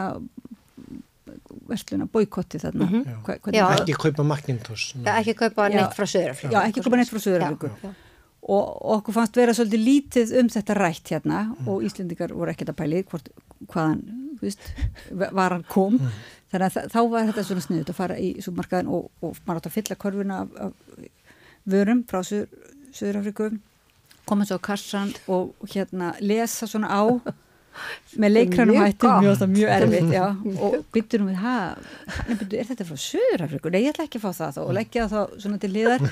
[1.68, 3.04] versluna, boykotti þarna Mhm.
[3.24, 3.64] Hva, Já.
[3.80, 4.94] Ekki kaupa Macintosh.
[5.04, 6.52] Já, ekki kaupa neitt frá Söðurafríku.
[6.52, 7.70] Já, ekki kaupa neitt frá Suður-Afríku.
[8.44, 8.64] Og,
[8.98, 11.68] okkur fannst vera svolítið lítið um þetta rætt hérna Mm.
[11.68, 13.28] og Íslendingar voru ekkert að pæli hvort,
[13.72, 14.02] hvaðan,
[14.36, 14.66] þú veist,
[15.32, 16.10] var hann kom Mm.
[16.52, 19.70] þannig að þá var þetta svona sniðut að fara í súmarkaðin og, og maður átt
[19.70, 20.72] að fylla korfuna af, af
[21.66, 22.48] vörum frá Suður,
[22.92, 23.48] Suður-Afríku
[24.28, 27.02] koma svo á kassan og hérna lesa svona á
[28.20, 28.30] með
[28.84, 29.24] hættum gott.
[29.24, 30.26] mjög, mjög erfitt já,
[30.60, 31.40] og byttur um við
[32.60, 33.72] er þetta frá Suður-Afríku?
[33.72, 36.06] Nei, ég ætla ekki að fá það þá og leggja það þá svona til liðar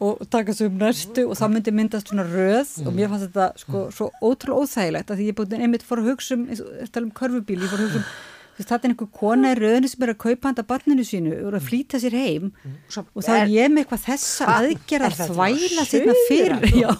[0.00, 3.46] og taka svo um næstu og það myndi myndast svona röð og mér fannst þetta
[3.62, 7.06] sko svo ótrúlega óþægilegt að því ég búin einmitt fór að hugsa um, er tala
[7.08, 8.08] um körfubíl, ég fór að hugsa um
[8.56, 11.56] þetta er einhver kona í röðinu sem er að kaupa handa barninu sínu og er
[11.58, 12.46] að flýta sér heim
[12.92, 16.54] Svo og þá er ég með eitthvað þessa aðgerð Er að þvæla þetta fyrir.
[16.56, 16.80] Suður-Afríku?
[16.80, 16.90] já,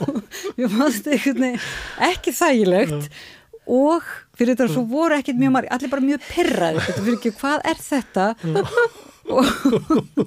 [0.59, 1.61] mér fannst veginn
[2.11, 3.09] ekki þægilegt
[3.77, 7.33] og fyrir þetta svo voru ekkert mjög margir allir bara mjög pyrraði þetta fyrir ekki
[7.41, 8.27] hvað er þetta?
[9.27, 10.27] Og,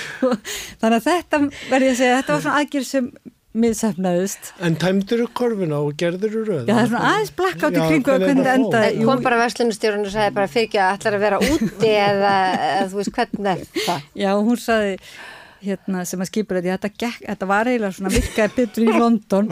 [0.80, 3.08] þannig að þetta verði ég að segja, þetta var svona aðgerð sem
[3.54, 6.64] miðsefnaðist En tæmdur korfuna og gerður röð.
[6.66, 8.88] Já, það er svona aðeins blackout í kringu hvernig hvernig er endaði.
[8.96, 12.34] Það kom bara verslunustjórun og sagði bara fyrir ekki að ætlar að vera úti eða,
[12.90, 14.10] þú veist hvernig er það.
[14.24, 14.98] Já, hún saði
[15.64, 19.50] hérna sem að skipur þetta, þetta, gekk, þetta var eiginlega svona virkaði betur í London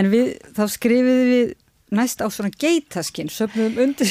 [0.00, 1.54] en við, þá skrifiði við
[1.96, 4.10] næst á svona geitaskinn söfnum undir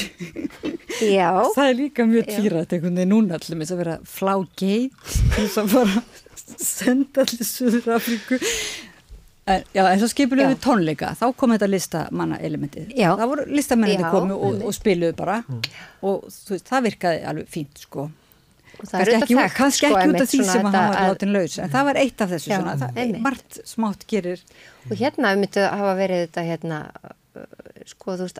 [1.06, 5.15] Já, það er líka mjög týrat einhvern veginn núna allir með að vera flá geit
[5.39, 8.39] að fara að senda allir Suður Afríku
[9.49, 10.47] en, já, en svo skipur Já.
[10.52, 13.12] við tónleika þá kom þetta listamanna elementið Já.
[13.17, 15.41] það voru listamennið Já, komu og, og spiluðu bara.
[16.06, 18.10] Og þú veist, það virkaði alveg fínt sko.
[18.80, 21.10] Og það er kannski ekki, þekkt, kannski sko, ekki út af því sem hann var
[21.10, 24.43] látin laus en það var eitt af þessu Já, svona, það, margt smátt gerir
[24.88, 26.78] Og hérna myndi að hafa verið þetta hérna,
[27.89, 28.39] sko þú veist,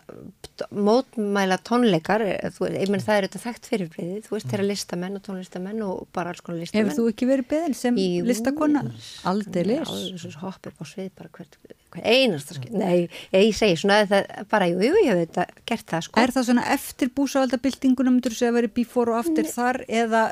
[0.76, 5.24] mótmæla tónleikar, eh, þú, menn það er þetta þekkt fyrirbreyðið, þú veist, þeirra listamenn og
[5.26, 6.90] tónlistamenn og bara alls konar listamenn.
[6.90, 8.24] hefur þú ekki verið beðin sem Jú.
[8.28, 8.84] listakonna
[9.30, 11.58] aldeilis Já, svo hoppir á svið bara hvert,
[11.92, 12.74] hvert einasta skil.
[12.78, 16.20] Nei, ég segi svona að það bara, jú, jú, ég hef þetta gert það, sko.
[16.22, 20.28] er það svona eftir búsavaldabildingunum þú segja að verið before og after þar eða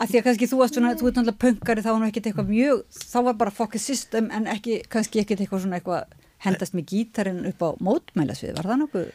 [0.00, 2.28] að því að kannski þú varst svona, þú ert náttúrulega pöngari þá var nú ekkert
[2.30, 2.78] eitthvað mjög,
[3.10, 7.42] þá var bara focus system en ekki, kannski ekkert eitthvað svona eitthvað hendast með gítarinn
[7.50, 9.10] upp á mótmælasvið, var það nokkuð?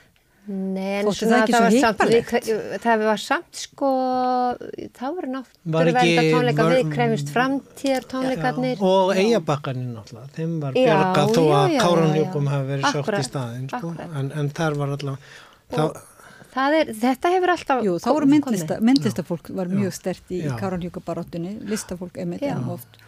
[0.45, 3.87] Nei, en svona það það var samt, það var samt sko,
[4.93, 6.03] þá var náttúrulega
[6.35, 8.77] tónleika var- við krefist framtíðar tónleikarnir.
[8.85, 9.21] Og Já.
[9.23, 12.53] eigabakkaninn náttúrulega, þeim var Já, bjargað þó já, að já, Káranjúkum já, já.
[12.53, 13.95] hafi verið sótt í staðinn, sko.
[14.21, 15.17] En, en þar var allavega,
[15.73, 16.01] þá,
[16.55, 20.45] Það er, þetta hefur alltaf Jú, þá voru myndlista, myndlistafólk var mjög stert í, í
[20.45, 20.53] Já.
[20.61, 22.53] Káranhjúkabaráttunni, listafólk einmitt Já.
[22.55, 23.01] en oft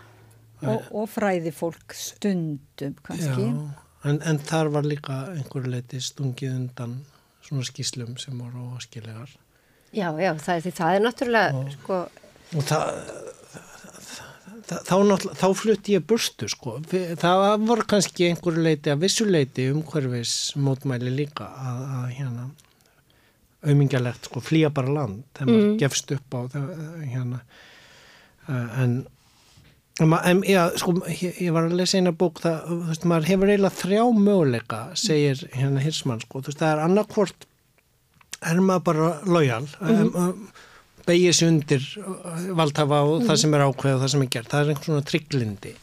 [0.66, 3.46] og, og fræði fólk stundum kannski.
[3.54, 7.00] já, en, en þar var líka einhver leiti stungið undan
[7.48, 9.30] svona skýslum sem voru óskilegar.
[9.96, 12.00] Já, já, það er því það er náttúrulega, sko,
[12.56, 12.84] Og það,
[14.68, 16.78] það, þá, náttúrulega- þá flutti ég burstu sko.
[17.24, 22.50] Það voru kannski einhverju leiti að vissu leiti umhverfis mótmæli líka að, að hérna
[23.68, 25.78] auðmingjalegt sko, flýja bara land þegar maður Mm.
[25.82, 26.68] gefst upp á það,
[27.12, 27.40] hérna
[28.48, 29.08] ma- En,
[29.98, 34.04] já, sko, ég, var að lesa eina bók það, þú veist, maður hefur eiginlega þrjá
[34.14, 37.48] möguleika, segir hérna Hirsmann, sko, þú veist, það er annarkvort
[38.46, 40.34] er maður bara lojal mm -hmm.
[41.06, 44.50] beigir sig undir uh, valdhafa og það sem er ákveð og það sem er gert,
[44.50, 45.74] það er einhvern svona trygglindi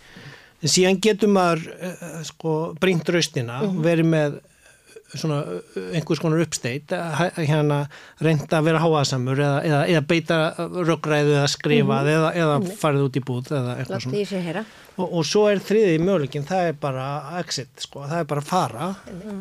[0.62, 4.40] en síðan getur maður uh, sko, bringt raustina og verið með
[5.20, 5.38] svona
[5.94, 6.92] einhvers konar uppsteit
[7.38, 7.80] hérna
[8.24, 13.18] reynda að vera háaðsamur eða, eða, eða beita röggræðu eða skrifað eða, eða farið út
[13.20, 14.16] í búð eða eitthvað svona.
[14.96, 17.06] og, og svo er þriði möguleikin, það er bara
[17.40, 18.90] exit, sko, það er bara fara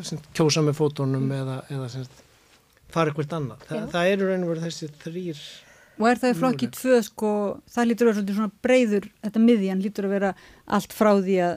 [0.06, 2.08] sem, kjósa með fótónum eða, eða sem,
[2.94, 3.68] fara eitthvað annað.
[3.68, 5.44] Þa, það eru raun og verið þessi þrýr
[5.94, 7.28] Og er það í flokki tvö sko,
[7.70, 10.30] það lítur að vera svona breyður, þetta miðjan lítur að vera
[10.74, 11.54] allt frá því að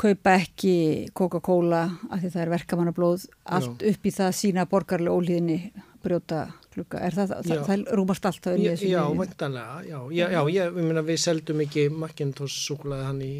[0.00, 0.74] kaupa ekki
[1.16, 5.58] Coca-Cola af því það er verkamannablóð allt upp í það sína borgarlega ólíðinni
[6.00, 10.40] brjóta klukka er það, það, það rúmast allt það Já, já vantanlega, já, já, já
[10.54, 13.32] ég, ég meina við seldum ekki Macintosh súklaði hann í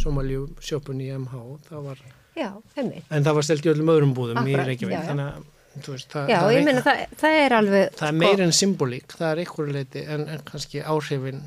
[0.00, 2.02] Somalíu sjópunni í MH, það var
[2.38, 3.08] Já, heimilt.
[3.10, 5.08] En það var stelt í öllum öðrum búðum Akkurat, í Reykjavík, já, já.
[5.08, 8.12] þannig að þú veist, það, Já, það, ég meina það, það er alveg sko, það
[8.12, 11.42] er meir en symbolík, það er einhverju leiti en, en kannski áhrifin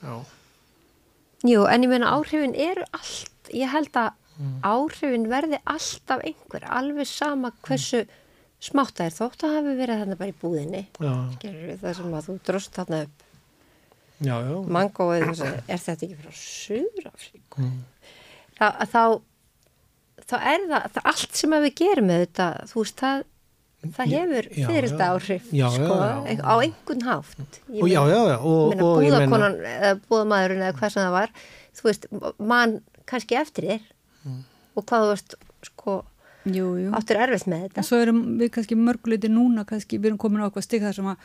[0.00, 0.16] já,
[1.44, 4.12] Jú, en ég meina áhrifin eru allt, ég held að
[4.66, 8.04] áhrifin verði alltaf einhver, alveg sama hversu
[8.64, 10.80] smátt það er þótt að hafi verið þarna bara í búðinni.
[10.98, 11.12] já,
[11.44, 13.22] við það sem að þú dróst þarna upp
[14.24, 14.56] já, já.
[14.78, 17.60] mangóið er þetta ekki frá Suðrafríku?
[17.60, 17.84] Mm.
[18.54, 19.02] Þá, þá,
[20.24, 23.24] þá er það, það allt sem að við gerum með þetta, þú veist, það,
[23.98, 24.92] það hefur Já, fyrir já.
[24.94, 26.40] þetta áhrif, Já, já, sko, já.
[26.40, 27.60] á einhvern hátt.
[27.74, 28.38] Og já, já, já,
[28.80, 29.58] búðakonan
[30.08, 31.36] búðamaðurinn eða hvað sem það var
[31.74, 32.06] þú veist,
[32.38, 33.80] mann kannski eftir þér
[34.24, 34.38] Mm.
[34.76, 35.34] og hvað þú veist
[35.68, 35.94] sko,
[36.48, 36.90] jú, jú.
[36.96, 40.40] áttur erfitt með en þetta svo erum við kannski mörguleiti núna kannski við erum komin
[40.40, 41.16] á eitthvað stig þar sem að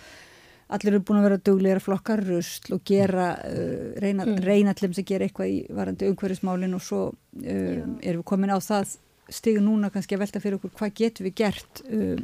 [0.70, 4.44] allir eru búin að vera duglegir að flokka rusl og gera, uh, reyna, Mm.
[4.44, 8.60] reyna allir sem gera eitthvað í varandi umhverfismálin og svo uh, erum við komin á
[8.60, 8.98] það
[9.30, 12.20] stigu núna kannski að velta fyrir okkur hvað getum við gert uh,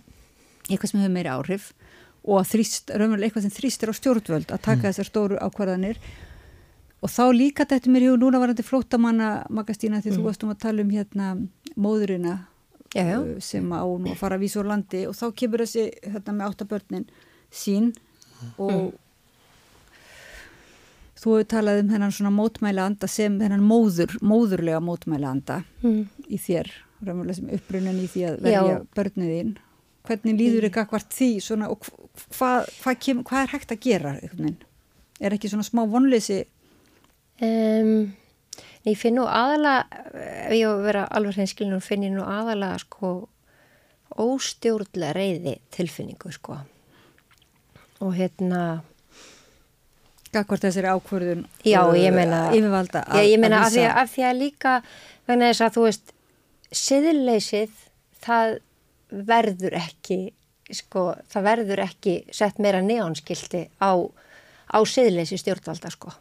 [0.70, 1.72] eitthvað sem hefur meiri áhrif
[2.26, 5.98] og að þrýst, raunverulega eitthvað sem þrýstir á stjórnvöld að taka þessar stóru ákvarðanir
[7.04, 10.62] og þá líka þetta mér hefur núna varandi flóttamanna Magastína því þú varst um að
[10.64, 11.32] tala um hérna
[11.76, 12.36] móðurina
[12.96, 15.06] já, já, uh, sem á nú að fara að vísa úr landi.
[15.10, 17.10] Og þá kemur þessi hérna með áttabörnin
[17.54, 17.92] sín
[18.58, 18.96] og
[21.20, 26.02] þú hefur talað um þennan svona mótmæla anda sem þennan móður, móðurlega mótmæla anda mm.
[26.30, 28.82] í þér, raunverulega sem upprunin í því að verja Já.
[28.98, 29.54] börnið þín.
[30.06, 34.18] Hvernig líður ykkur hvart því svona, og hva- hvað hva hva er hægt að gera
[35.20, 36.44] er ekki svona smá vonleysi
[37.42, 38.14] um,
[38.86, 40.04] ég finn nú aðalega
[40.46, 43.14] ef ég að vera alveg hreinskilin finn ég nú aðalega sko
[44.22, 46.60] óstjórnlega reyði tilfinningu sko.
[48.06, 48.84] Og hérna
[50.36, 54.10] gagvart þessari ákvörðun Já, uh, ég meina, yfirvalda já, ég meina að, því, vísa- að,
[54.14, 54.74] því að líka
[55.30, 56.14] vegna þess að þú veist
[56.76, 57.78] siðleysið
[58.26, 58.56] það
[59.32, 60.20] verður ekki
[60.76, 66.12] sko, það verður ekki sett meira neonskildi á, á siðleysi stjórnvalda sko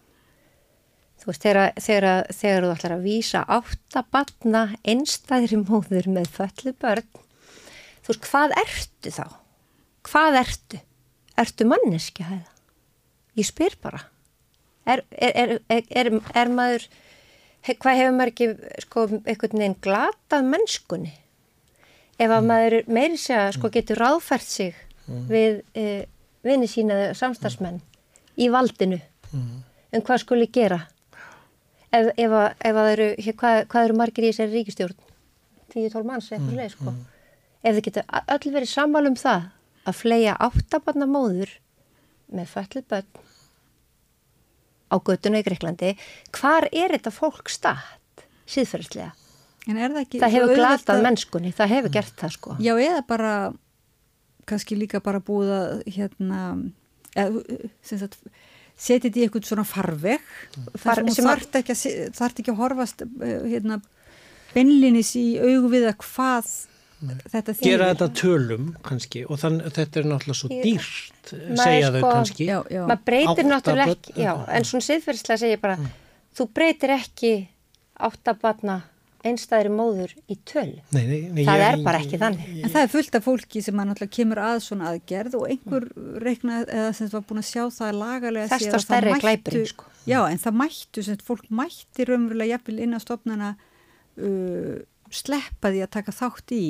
[1.24, 7.06] þú veist, þegar, þegar, þegar þú ætlar að vísa áttabatna einstæðri móður með föllu börn
[8.04, 9.24] þú veist, hvað ertu þá?
[10.04, 10.80] Hvað ertu?
[11.40, 12.52] Ertu manneskja hefða?
[13.34, 14.04] Ég spyr bara.
[14.84, 16.84] Er, er, er, er, maður,
[17.64, 18.48] hvað hefur maður ekki
[18.84, 21.14] sko, einhvern veginn glatað mennskunni?
[22.20, 24.76] Ef að maður meiri segja sko, getur ráðfært sig
[25.32, 26.04] við e,
[26.44, 27.80] vini sína samstagsmenn
[28.40, 29.00] í valdinu
[29.34, 30.84] um hvað skuli gera
[31.94, 32.36] ef, ef,
[32.70, 33.08] ef að eru,
[33.40, 34.96] hvað, hvað eru margir í þessari ríkistjórn
[35.74, 36.94] 10-12 manns eitthvað leið sko.
[37.64, 39.46] Ef þið getur öll verið sammála um það
[39.90, 41.50] að fleia áttabarna móður
[42.34, 43.22] með fællið börn
[44.92, 45.92] á göttuna í Greiklandi
[46.38, 49.10] hvar er þetta fólk statt síðferðslega?
[49.64, 52.56] En er það ekki Það hefur glatað að- mennskunni, það hefur gert það sko.
[52.60, 53.32] Já, eða bara
[54.46, 56.40] kannski líka bara búið að hérna
[57.16, 57.44] eða,
[57.82, 58.18] sem sagt,
[58.76, 60.20] setja þetta í eitthvað svona farveg?
[60.76, 61.76] Far- þar sem þarft ekki,
[62.42, 63.80] ekki að horfast eh, hérna,
[64.54, 66.52] beinlinis í augu við að hvað
[67.04, 67.68] þetta þýðir.
[67.68, 72.12] gera þetta tölum kannski og þann, þetta er náttúrulega svo dýrt Maður segja þau sko-
[72.14, 72.46] kannski.
[72.48, 72.82] Já, já.
[72.88, 75.76] maður breytir náttúrulega ekki já, en svona síðferðslega segir bara
[76.38, 77.32] þú breytir ekki
[78.08, 78.78] áttabarna
[79.24, 80.80] einstæðri móður í töl.
[80.92, 82.48] Nei, nei, nei, það ég- er bara ekki þannig.
[82.64, 85.86] En það er fullt af fólki sem að náttúrulega kemur að svona aðgerð og einhver
[86.22, 89.84] reikna eða sem var búin að sjá það lagalega Þess að það mættu- sko.
[90.06, 93.54] Já, en það mættu, sem fólk mætti raunverulega jafnvel inn á stofnana
[94.20, 94.76] uh,
[95.14, 96.64] sleppa því að taka þátt í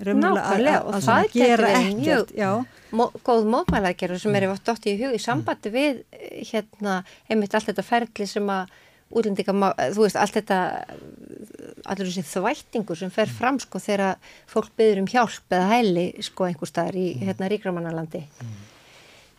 [0.00, 4.20] raunverulega að- Nákvæmlega, að- og að það svona gera verið mjög- ekkert Mó, góð mótmælagerður
[4.20, 6.02] sem er yfir dótt í hug í sambandi við
[6.50, 8.68] hérna, einmitt allt þetta ferli sem að
[9.10, 10.58] útlendinga, má- þú veist, allt þetta
[11.90, 14.18] allur þessi þvættingur sem fer fram sko þegar
[14.50, 18.24] fólk byður um hjálp eða hæli sko einhver staðar í hérna ríkramannalandi.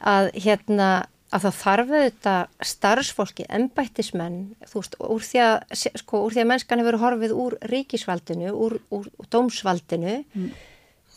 [0.02, 0.90] Að hérna
[1.32, 5.54] að það þarf auðvitað starfsfólki, embættismenn, þú veist, úr því að,
[6.02, 10.18] sko, úr því að mennskan hefur horfið úr ríkisvaldinu, úr, úr, úr dómsvaldinu,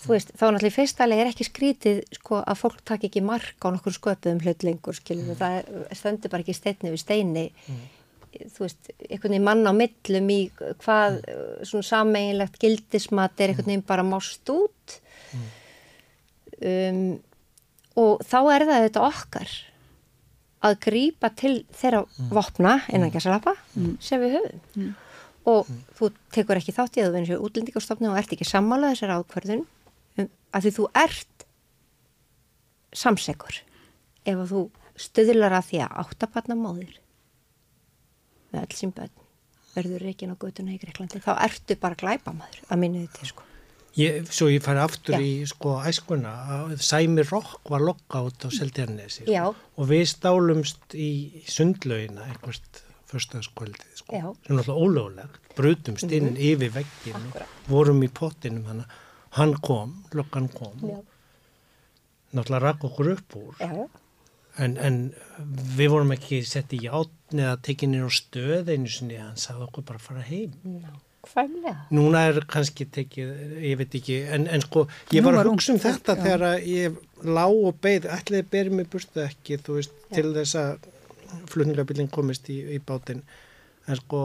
[0.05, 3.25] þú veist, þá náttúrulega í fyrsta leið er ekki skrítið, sko, að fólk takk ekki
[3.27, 7.47] mark á nokkur sköpuðum hlut lengur, skiljum við, það stendur bara ekki steinni við steini,
[8.55, 10.41] þú veist, einhvern veginn mann á millum í
[10.83, 11.21] hvað,
[11.67, 14.99] svona sameinlegt gildismat er einhvern veginn bara mást út,
[16.61, 17.05] um,
[18.01, 19.55] og þá er það þetta okkar
[20.65, 23.53] að grípa til þeirra vopna innan gæsalappa
[24.01, 24.93] sem við höfum.
[25.45, 25.69] Og
[25.99, 29.19] þú tekur ekki þátt í að þú venir sér útlendingastofnum og ert ekki sammála þessar
[29.19, 29.67] ákverðun
[30.17, 31.45] um, að því þú ert
[32.97, 33.61] samsegur
[34.25, 34.63] ef að þú
[35.05, 36.97] stöðlar að því að áttabarna móðir
[38.55, 39.13] með öll sín bönn
[39.75, 43.43] verður reikin á götuna í Greiklandi þá ertu bara glæpamaður að minni þetta sko.
[43.95, 45.21] Ég, svo ég færi aftur Já.
[45.23, 46.31] í sko æskuna.
[46.57, 49.45] Að Sæmi Rokk var lokka út á Seldjarnesi Já.
[49.55, 51.11] og við stálumst í
[51.47, 52.81] sundlaugina einhvert
[53.11, 54.27] förstaðskvöldið sko, Já.
[54.47, 57.53] sem náttúrulega ólögulegt brutumst inn yfir veggin Akkúrat.
[57.71, 58.85] vorum í pottinum hann
[59.39, 60.75] hann kom, lokkan kom.
[60.83, 60.99] Já.
[62.35, 63.55] náttúrulega rakk okkur upp úr.
[63.63, 63.87] Já,
[64.63, 64.99] en, en
[65.79, 69.87] við vorum ekki sett í átni eða tekinir á stöð einu sinni, hann sagði okkur
[69.89, 70.55] bara að fara heim.
[70.85, 71.75] Nákvæmlega.
[71.97, 73.33] Núna er kannski tekið,
[73.65, 76.23] ég veit ekki, en, en sko, ég var var að hugsa um þetta já.
[76.23, 80.91] þegar að ég lá og beið, ætliði berið mig burtu ekki, veist, til þess að
[81.51, 83.25] flutningabillin komist í, í bátinn,
[83.89, 84.25] en sko,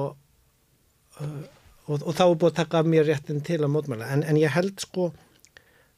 [1.20, 1.40] uh,
[1.88, 4.38] og, og þá er búið að taka af mér réttin til að mótmæla, en, en
[4.38, 5.10] ég held sko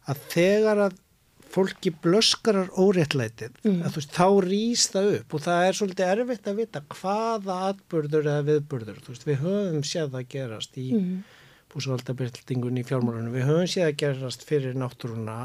[0.10, 1.00] að þegar að
[1.52, 3.82] fólki blöskarar óréttlætið, Mm.
[3.84, 8.30] að veist, þá rýs það upp og það er svolítið erfitt að vita hvaða atburður
[8.32, 11.24] eða viðburður, þú veist, við höfum séð það gerast í mm.
[11.74, 13.36] búsvaldabildingun í fjármálunum.
[13.36, 15.38] Við höfum séð að gerast fyrir náttúruna,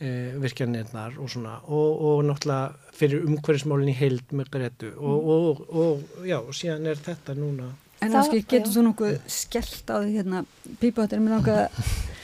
[0.00, 0.10] e,
[0.42, 6.26] virkjanirnar og svona og, og náttúrulega fyrir umhverfismálinn í heild með Gretu og, og, og
[6.26, 7.70] já, og síðan er þetta núna.
[8.04, 10.44] En Það- getur þú nokkuð skellt á því hérna
[10.82, 12.15] pípáttir með náttúrulega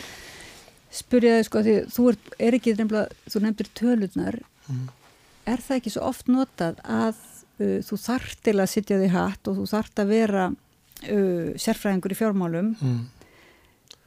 [0.92, 4.40] að spyrja þig sko því þú er, er ekki nefnilega, þú nefndir tölurnar
[4.70, 4.82] Mm.
[5.50, 7.16] er það ekki svo oft notað að
[7.58, 12.14] uh, þú þart til að sitja því hatt og þú þart að vera uh, sérfræðingur
[12.14, 13.00] í fjármálum Mm.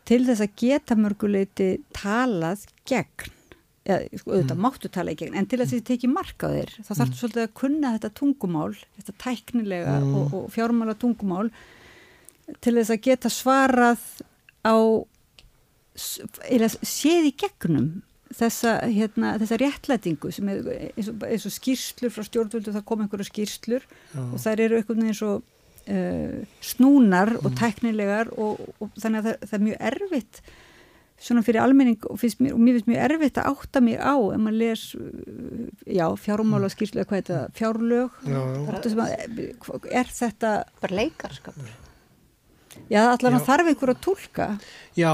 [0.08, 1.68] til þess að geta mörguleiti
[1.98, 3.34] talað gegn
[3.86, 6.50] eða sko, auðvitað máttu tala í gegn en til þess að þið tekið mark á
[6.56, 10.16] þér þá þarftu svolítið að kunna þetta tungumál þetta tæknilega Mm.
[10.16, 11.50] og, og fjármála tungumál
[12.62, 14.00] til þess að geta svarað
[14.66, 14.76] á
[15.96, 17.90] séð í gegnum
[18.36, 23.04] þessa, hérna, þessa réttlætingu sem er eins og, eins og skýrslur frá stjórnvöldu, það kom
[23.04, 24.22] einhverju skýrslur Já.
[24.24, 29.50] og þær eru einhvern veginn svo uh, snúnar og tæknilegar og, og þannig að það,
[29.50, 30.42] það er mjög erfitt
[31.26, 34.16] svona fyrir almenning og, finnst mér, og mér finnst mjög erfitt að átta mig á
[34.20, 34.84] ef maður les
[35.88, 38.82] já, fjármála skýrslu eða hvað er þetta, fjárlög Já, já.
[38.90, 39.42] Sem að,
[40.02, 41.74] er þetta bara leikarskapur
[42.92, 44.50] já, að þarf einhver að tólka
[44.96, 45.12] Já,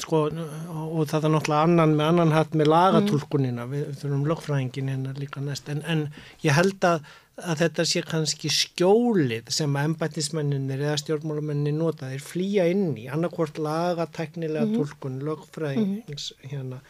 [0.00, 4.92] sko, og það er náttúrulega annan með annan hatt með lagatúlkunina, við, við þurfum lögfræðingin
[4.92, 6.06] hérna líka næst, en, en
[6.44, 7.04] ég held að,
[7.42, 13.60] að þetta sé kannski skjólið sem embættismenninir eða stjórnmálamenninir nota, þeir flýja inn í, annarkvort
[13.60, 16.80] lagatæknilega túlkun, lögfræðings, hérna,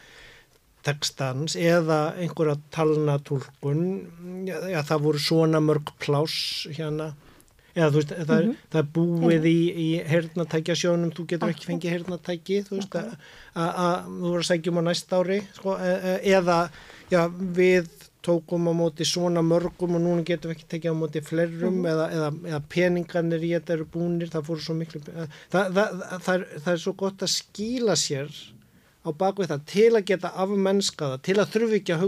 [0.83, 3.83] textans eða einhverja talna túlkun,
[4.47, 7.13] já, já, það voru svona mörg pláss hérna,
[7.73, 11.93] þú veist, það, er, það er búið í, í hernatækja sjónum, þú getur ekki fengið
[11.97, 13.13] hernatæki, þú veist, að-
[14.07, 16.57] þú voru að sækjum á næst ári, sko, e- e- eða,
[17.09, 17.21] já,
[17.57, 17.89] við
[18.23, 22.05] tókum á móti svona mörgum og núna getum við ekki tekið á móti flerrum eða,
[22.15, 26.35] eða, eða peningarnir í þetta eru búnir, það fóru svo miklu, það, það, það, það,
[26.37, 28.29] er, það er svo gott að skýla sér
[29.03, 32.05] á bakvið það til að geta afmennskaða, til að þurfi ekki að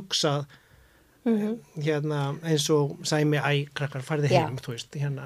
[1.26, 5.26] hugsa hérna eins og sæmi æ, krakkar, farði heim, þú veist, hérna,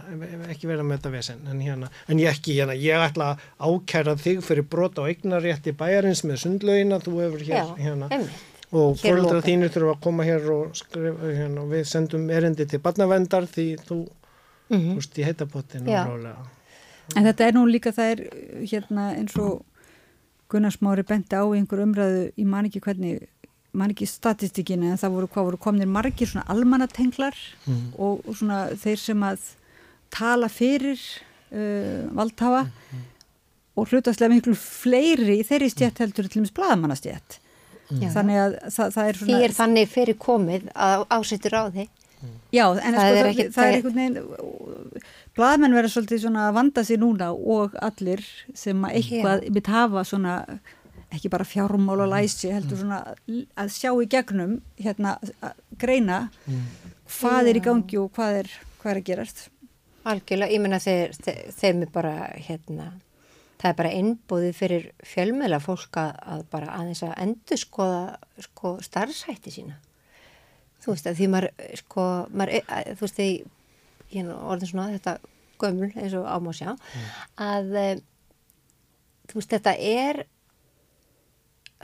[0.49, 4.15] ekki vera með þetta vesen, en hérna, en ég ekki, hérna, ég ætla að ákæra
[4.19, 8.45] þig fyrir brota á eignarétti bæjarins með sundlaugina, þú hefur hér, Já, hérna, einmitt.
[8.71, 9.43] og lokað.
[9.49, 13.67] þínir þurfa að koma hér og skrifa, hérna, og við sendum erindi til barnavendar því
[13.87, 13.99] þú,
[14.69, 16.05] þú veist, í heitapottinu Já.
[16.07, 16.47] rálega.
[17.17, 18.19] En þetta er nú líka það er
[18.69, 19.65] hérna eins og
[20.49, 23.27] Gunnar Smári benti á einhver umræðu, ég man ekki hvernig,
[23.73, 27.35] man ekki statistikinu en það voru hvað voru komnir margir svona almannatenglar
[27.67, 27.93] Mhm.
[27.97, 29.39] og, og svona þeir sem að
[30.09, 30.97] tala fyrir
[31.53, 32.63] uh, valdhafa
[33.77, 37.37] og hlutastlega miklu fleiri í þeirri stjætt heldur til dæmis blaðamannastjætt.
[37.89, 38.09] Já.
[38.13, 39.43] Þannig að það, það er Því svona...
[39.45, 41.85] er þannig fyrir komið að ásettur á því.
[42.51, 45.03] Já, en Það sko, er það, ekkit- það er einhvern veginn
[45.39, 48.21] blaðmenn verða svolítið svona að vanda sig núna og allir
[48.57, 50.33] sem að eitthvað mitt hafa svona
[51.09, 52.99] ekki bara fjármál og læsi heldur svona
[53.57, 56.19] að sjá í gegnum hérna að greina
[57.09, 58.51] hvað er í gangi og hvað er,
[58.81, 59.45] hvað er að gerast.
[60.09, 62.13] Algjörlega, ég menna þeir, þeir, þeim er bara,
[62.47, 62.87] hérna,
[63.59, 68.03] það er bara innbúðið fyrir fjölmjöla fólk að, að bara aðeins að endur skoða
[68.45, 69.79] sko, starfshætti sína.
[70.79, 71.49] Þú veist að því maður,
[71.81, 73.29] sko, maður, að, þú veist því,
[74.15, 75.17] ég nú orðin svona þetta
[75.59, 76.69] gömul eins og ámá sjá,
[77.43, 77.95] að eh,
[79.29, 80.23] þú veist þetta er,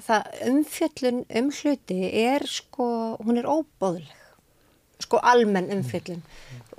[0.04, 2.88] það umfjöllun um hluti er sko,
[3.24, 4.22] hún er óbóðleg.
[5.00, 6.22] sko almenn umfyllun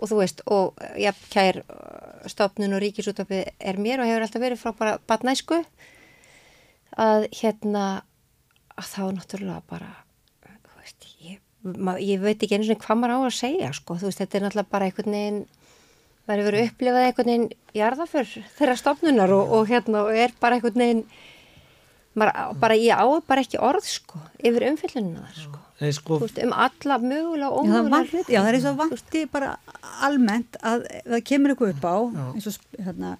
[0.00, 4.40] og þú veist, og já, kær uh, stofnun og ríkisútöpi er mér og hefur alltaf
[4.40, 5.58] verið frá bara batnæsku
[6.96, 7.84] að hérna
[8.76, 9.90] að þá náttúrulega bara
[10.48, 13.98] þú veist, ég, ma, ég veit ekki eins og hvað maður á að segja sko,
[14.00, 15.40] þú veist, þetta er náttúrulega bara einhvern veginn
[16.26, 20.82] maður hefur upplifað einhvern veginn jarðaför þeirra stofnunar og, og hérna og er bara einhvern
[20.82, 21.04] veginn
[22.16, 25.62] maður, bara ég á bara ekki orð sko yfir umfyllunina þar sko.
[25.76, 28.32] Nei, sko, Veist, um alla mögulega og Já, það, ómögulega hluti.
[28.32, 29.50] já, það er eins og vanti bara
[30.06, 31.96] almennt að það kemur eitthvað upp á
[32.32, 33.10] eins og hérna,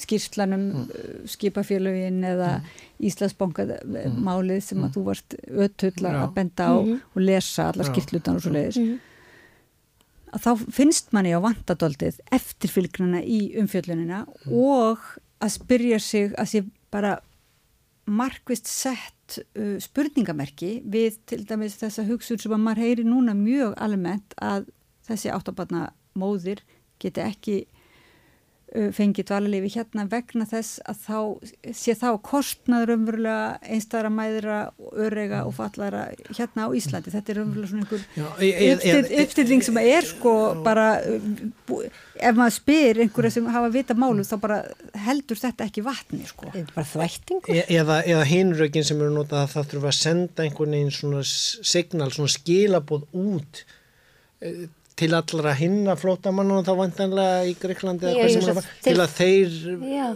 [0.00, 0.88] skýrslanum mm.
[1.30, 2.50] skipafélögin eða
[3.00, 3.64] Íslandsbanka
[4.20, 6.24] málið sem að þú varst ötull að Já.
[6.34, 7.92] benda á og lesa alla Já.
[7.92, 8.80] skýrslutan og svo leiðis
[10.30, 15.02] að þá finnst manni á vantadoldið eftirfylgnana í umfjöllunina og
[15.40, 17.18] að spyrja sig að sé bara
[18.06, 23.76] markvist sett uh, spurningamerki við til dæmis þessa hugsun sem að maður heyri núna mjög
[23.78, 24.70] almennt að
[25.08, 26.62] þessi áttabarna móðir
[27.00, 27.58] geti ekki
[28.76, 31.18] uh, fengið dvalarleifi hérna vegna þess að þá
[31.76, 34.58] sé þá kostnaður umverulega einstæðra mæðra,
[35.06, 37.12] örega og fallara hérna á Íslandi.
[37.14, 41.84] Þetta er umverulega svona einhver já, e- e- e- uppstilling sem er sko bara uh,
[42.20, 44.60] ef maður spyr einhverja sem hafa vita málu þá bara
[45.06, 46.50] heldur þetta ekki vatni sko.
[46.74, 47.54] Bara þvættingur.
[47.54, 51.24] E eða, eða hinrökin sem eru notað að það þurfa að senda einhvern veginn svona
[51.26, 53.64] signal, svona skilabóð út
[55.00, 59.16] til allra hinna flótamann og þá vantanlega í Greiklandi Já, er að til- til að
[59.16, 59.56] þeir
[59.94, 60.06] Já.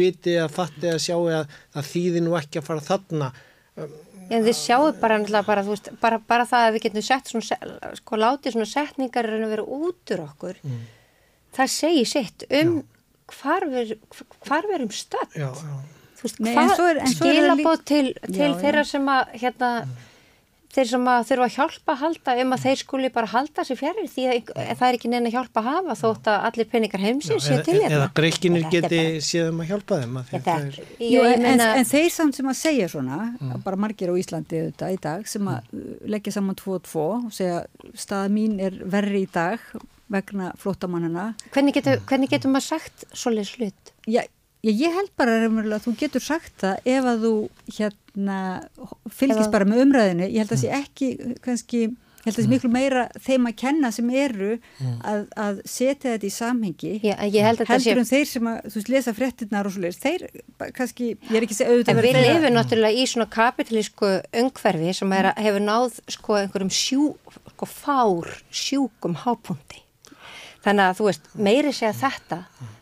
[0.00, 3.30] viti að fatti að sjá að það þýði nú ekki að fara þarna
[4.32, 7.58] En þið sjáu bara, bara, veist, bara, bara það að við getum sett svona,
[7.98, 10.60] sko látið svona setningar en að vera út úr okkur,
[11.58, 12.78] það segir sitt um
[13.34, 13.92] hvar við,
[14.48, 15.76] hvar við erum já, já.
[16.16, 16.40] Þú veist,
[17.18, 18.56] skilabóð til, til Já, já.
[18.62, 19.70] þeirra sem að, hérna,
[20.74, 23.78] þeir sem að þurfa að hjálpa að halda um að þeir skuli bara halda sér
[23.78, 27.46] fjærir því að það er ekki neina hjálpa að hafa þótt að allir peningar heimsins
[27.46, 27.94] sé eða, til hérna.
[28.00, 31.24] eða greikinir Þetta geti bara- séð um að hjálpa þeim að Þetta það er, Jú,
[31.30, 33.18] en, meina, en þeir samt sem að segja svona,
[33.64, 37.08] bara margir á Íslandi auðvitað í dag, sem að uh, leggja saman tvo og tvo
[37.22, 37.62] og segja
[37.94, 39.62] staða mín er verri í dag
[40.14, 41.30] vegna flótamannana.
[41.54, 43.92] hvernig getur, maður sagt svoleiðis hlut?
[44.06, 44.20] Já,
[44.64, 47.34] ég, ég held bara raunverulega að þú getur sagt það ef að þú
[47.80, 48.38] hérna
[49.12, 50.30] fylgist bara með umræðinu.
[50.30, 51.08] Ég held að sé ekki
[51.44, 51.80] kannski,
[52.24, 54.52] ég held að sé miklu meira þeim að kenna sem eru
[55.04, 56.92] að, að setja þetta í samhengi.
[57.04, 59.68] Já, ég held að þetta sé heldur en þeir sem að, þú veist, lesa fréttinnar
[59.68, 60.26] og svo leiðis, þeir
[60.78, 64.12] kannski, ég er ekki segja auðvitað En við vera þeirra- lifum náttúrulega í svona kapitalísku
[64.44, 67.10] umhverfi sem að- hefur náð sko einhverjum sjú,
[67.54, 69.82] sko fár sjúkum hápunkti.
[70.64, 72.38] Þannig að þú veist, meiri segja þetta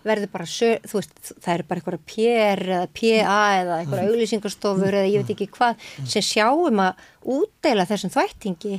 [0.06, 5.08] verður bara, þú veist, það eru bara einhverja PR eða PA eða einhverja auglýsingastofur eða
[5.10, 8.78] ég veit ekki hvað sem sjáum að útdeila þessum þvættingi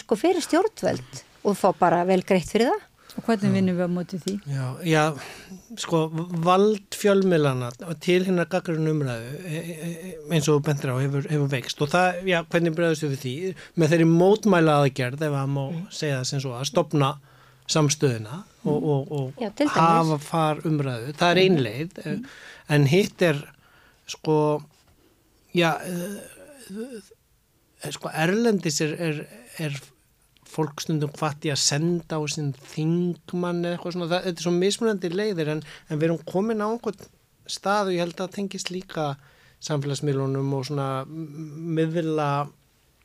[0.00, 2.88] sko fyrir stjórnvöld og fá bara vel greitt fyrir það.
[3.12, 4.32] Og hvernig vinnum við á móti því?
[4.48, 5.02] Já, já,
[5.82, 5.98] sko,
[6.46, 7.68] vald fjölmiðlana
[8.00, 11.82] til hérna gaggrun umræðu e, e, e, eins og bendur á hefur, hefur veikst.
[11.84, 13.34] Og það, já, hvernig bregðast við því?
[13.76, 15.62] Með þeirri mótmæla aðgerð ef að má
[15.92, 17.12] segja það sem svo að stopna
[17.70, 19.78] samstöðuna og, og, og Já, til dæmis.
[19.78, 21.98] hafa far umræðu, það er einleið
[22.72, 23.38] en hitt er
[24.10, 24.36] sko
[25.54, 29.22] já eh, sko erlendis er, er,
[29.62, 29.78] er
[30.52, 34.52] fólk stundum hvati að senda á sinn þingmann eða eitthvað svona, það, þetta er svo
[34.58, 37.06] mismunandi leiðir en, en við erum komin á einhvern
[37.50, 39.06] stað og ég held að það tengist líka
[39.62, 42.28] samfélagsmiðlunum og svona m- miðla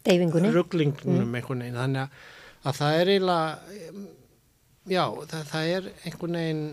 [0.08, 0.52] Deyfingunni.
[0.56, 1.80] rugglingnum einhvern veginn.
[1.80, 2.20] Þannig að,
[2.70, 4.04] að það er eiginlega
[4.92, 6.66] já, það, það er einhvern veginn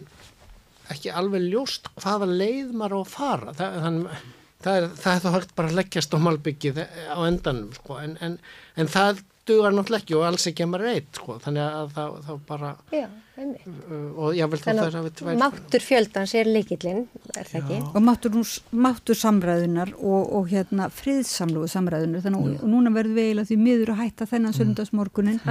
[0.94, 4.24] ekki alveg ljóst hvaða leið maður á að fara það, þannig,
[4.64, 8.00] það, er, það er þá hægt bara að leggjast á malbyggið á endanum sko.
[8.02, 8.36] en, en,
[8.80, 11.36] en það dugar náttúrulega ekki og alls ekki að maður veit sko.
[11.44, 13.06] þannig að það, það bara Já,
[13.36, 13.66] einmitt.
[13.68, 17.80] uh, og ég vil þá það að tvær máttur fjöldans er er ekki?
[17.84, 18.38] og máttur,
[18.86, 23.60] máttur samræðunar og, og hérna friðsamlugu samræðunar þannig að og núna verðum við eiginlega því
[23.64, 25.42] miður að hætta þennan sundagsmorgunin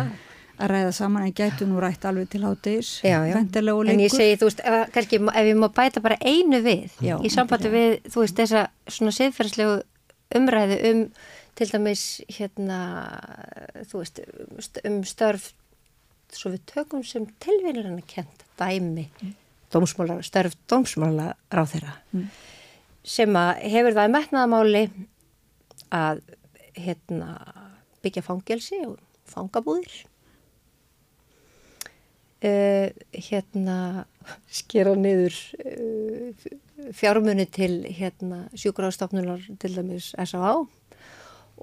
[0.62, 3.34] að ræða saman en gætu nú rætt alveg til hátegis Já, já.
[3.94, 7.16] En ég segi, þú veist, ef, kannski, ef ég má bæta bara einu við Já,
[7.26, 9.80] í sambandi við, þú veist, þessa svona siðferðslegu
[10.38, 11.02] umræðu um
[11.54, 12.78] til dæmis, hérna,
[13.90, 15.52] þú veist, um st- störf,
[16.34, 19.08] svo við tökum sem tilvíðir hann að kent dæmi,
[19.74, 21.94] dómsmála, störf dómsmála ráþeira,
[23.06, 24.84] sem að hefur það metnaðamáli
[25.94, 26.24] að,
[26.74, 27.36] hérna,
[28.02, 28.98] byggja fangelsi og
[29.30, 29.94] fangabúðir
[32.44, 34.06] uh, hérna
[34.52, 36.48] skera niður uh,
[36.96, 40.56] fjármunni til hérna sjúkrafstofnunar til dæmis S.A.A.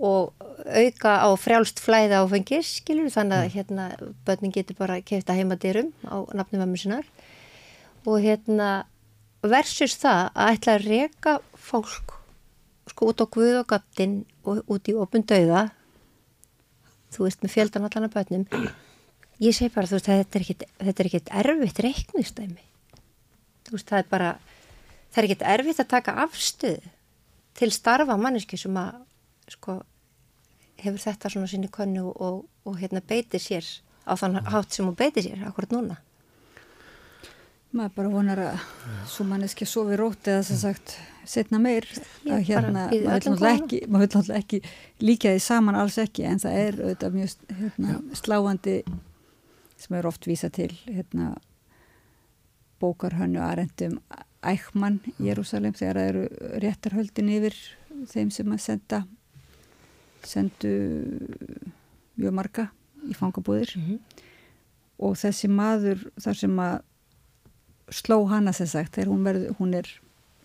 [0.00, 0.32] og
[0.64, 3.88] auka á frjálst flæða áfengis, skilur, þannig að hérna
[4.26, 7.06] börnin getur bara kefta heimadyrum á nafnum mömmu sinnar
[8.06, 8.86] og hérna
[9.42, 12.16] versus það að ætla að reyka fólk
[12.90, 15.68] sko út á guð og gaftin og út í opun dauða
[17.10, 18.46] þú veist með fjöldan allan af börnum
[19.40, 22.64] ég segi bara þú veist að þetta er er ekkit erfitt reiknistæmi
[23.66, 24.32] þú veist það er bara
[25.10, 26.90] það er ekkit erfitt að taka afstuð
[27.58, 29.00] til starfa manneski sem að
[29.50, 29.80] sko
[30.80, 33.66] hefur þetta svona sinni konu og, og hérna beitir sér
[34.06, 35.98] á þann hátt sem hún beitir sér akkurat núna.
[37.76, 38.62] Maður bara vonar að
[39.12, 40.96] svo manneski sofi rótt eða sem sagt
[41.28, 41.86] setna meir.
[42.26, 44.62] Að hérna maður vil náttúrulega ekki
[45.04, 48.76] líka því saman alls ekki en það er auðvitað mjög hérna, sláandi
[49.80, 51.34] sem er oft vísa til hérna
[52.80, 53.98] bókarhönnu aðrendum
[54.40, 56.24] ækman Jérúsalem þegar það eru
[56.64, 57.56] réttarhöldin yfir
[58.08, 59.00] þeim sem að senda
[60.24, 60.72] sendu
[62.20, 62.68] mjög marga
[63.08, 63.98] í fangabúðir mm -hmm.
[65.06, 66.80] og þessi maður þar sem að
[67.90, 69.88] sló hana sem sagt þegar hún, verð, hún er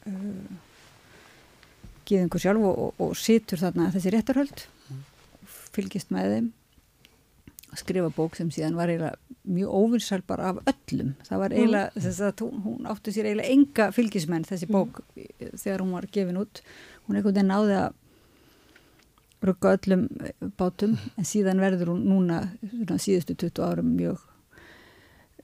[0.08, 0.52] uh,
[2.06, 5.04] geðingur sjálf og, og, og situr þarna þessi réttarhöld mm.
[5.76, 6.54] fylgist með þeim
[7.76, 11.12] að skrifa bók sem síðan var eiginlega mjög óvinsal bara af öllum.
[11.28, 12.06] Það var eiginlega, mm.
[12.06, 15.54] þess að hún átti sér eiginlega enga fylgismenn þessi bók mm.
[15.54, 16.64] þegar hún var gefin út.
[17.06, 18.02] Hún einhvern veginn náði að
[19.46, 20.06] rugga öllum
[20.58, 24.24] bátum en síðan verður hún núna svona, síðustu 20 árum mjög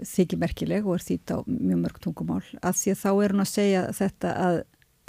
[0.02, 2.44] þykjumerkileg og er þýtt á mjög mörg tungumál.
[2.64, 4.62] Að því að þá er hún að segja þetta að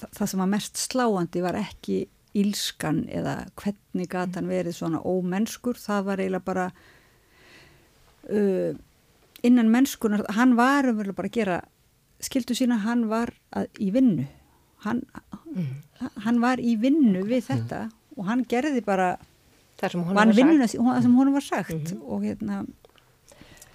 [0.03, 2.03] það sem var mest sláandi var ekki
[2.43, 6.67] ílskan eða hvernig gatan verið svona ómennskur, það var eiginlega bara
[8.31, 8.75] uh,
[9.43, 11.59] innan mennskunar, hann var umverulega bara að gera
[12.23, 14.29] skildu sína, hann var að, í vinnu
[14.87, 15.03] hann,
[15.55, 15.73] mm.
[16.27, 17.97] hann var í vinnu við þetta mm.
[18.17, 19.17] og hann gerði bara
[19.81, 20.05] það sem
[21.17, 22.03] hún var sagt mm -hmm.
[22.07, 22.65] og hérna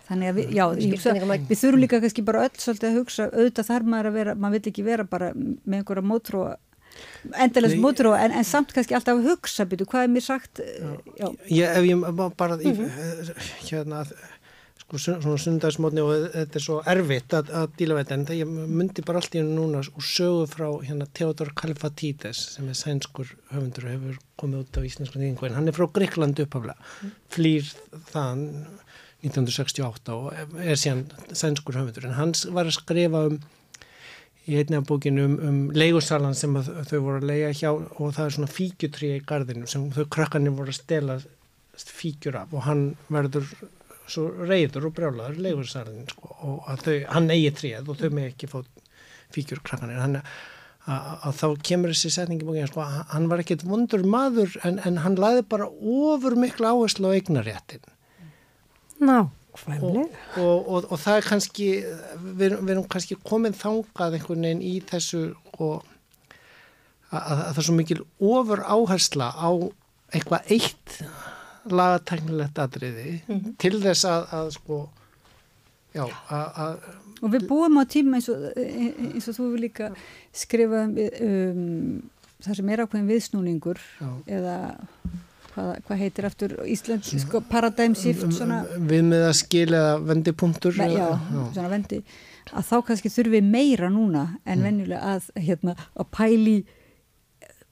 [0.07, 1.13] þannig að við, já, hugsa,
[1.49, 4.59] við þurfum líka kannski bara öll svolítið að hugsa, auðvitað þarf maður að vera maður
[4.59, 6.55] vil ekki vera bara með einhverja mótróa
[7.37, 10.93] endalast mótróa en, en samt kannski alltaf að hugsa, byrju, hvað er mér sagt já.
[11.19, 11.27] Já.
[11.49, 12.05] Ég, ef ég
[12.37, 13.33] bara mm -hmm.
[13.69, 14.05] hérna
[14.87, 18.37] sko svona sundagsmótni og þetta er svo erfitt að, að díla við þetta en það
[18.39, 22.77] ég myndi bara allt í hennu núna og sögu frá hérna Theodor Kalfatídes sem er
[22.79, 26.77] sænskur höfundur og hefur komið út á íslensku nýðingu en hann er frá Greikland upphaflega,
[26.79, 27.13] mm.
[27.35, 27.67] flýr
[28.13, 28.47] þann
[29.27, 31.03] 1968 og er síðan
[31.35, 33.39] sænskur höfundur en hans var að skrifa um
[34.47, 38.23] í einni af bókinu um, um leigusalan sem þau voru að leiga hjá og það
[38.23, 41.17] er svona fíkjutrí í gardinu sem þau krakkarnir voru að stela
[41.75, 43.51] fíkjur af og hann verður
[44.07, 48.29] svo reyður og brjálaður leigusalinn sko, og að þau, hann eigi tríð og þau með
[48.31, 48.85] ekki fótt
[49.35, 49.99] fíkjur krakkarnir.
[49.99, 50.21] Hann
[50.87, 55.01] að, að þá kemur þessi setningi bókinu sko, hann var ekkit vondur maður en, en
[55.03, 57.83] hann laði bara ofur miklu áherslu á eignaréttin
[58.97, 60.07] Ná, og, og,
[60.41, 65.23] og, og það er kannski við, við erum kannski komið þangað einhvern veginn í þessu
[65.59, 65.83] og
[67.11, 67.99] að, að það er svo mikil
[68.31, 69.49] ofur áhersla á
[70.15, 70.97] eitthvað eitt
[71.71, 73.55] lagatæknilegt atriði mm -hmm.
[73.57, 74.79] til þess að, að sko
[75.93, 76.79] já, að
[77.21, 79.91] og við búum á tíma eins og eins og þú vil líka
[80.33, 80.97] skrifa um,
[81.27, 82.01] um
[82.43, 84.09] það sem er ákveðin viðsnúningur já.
[84.27, 84.57] eða
[85.53, 90.89] hvað, hvað heitir aftur Íslands sko, paradigm shift svona, við með að skilja vendipunktur já,
[90.93, 91.07] já,
[91.55, 92.03] svona vendi
[92.53, 94.67] að þá kannski þurfum við meira núna en mm.
[94.67, 96.57] venjulega að, hérna, að pæli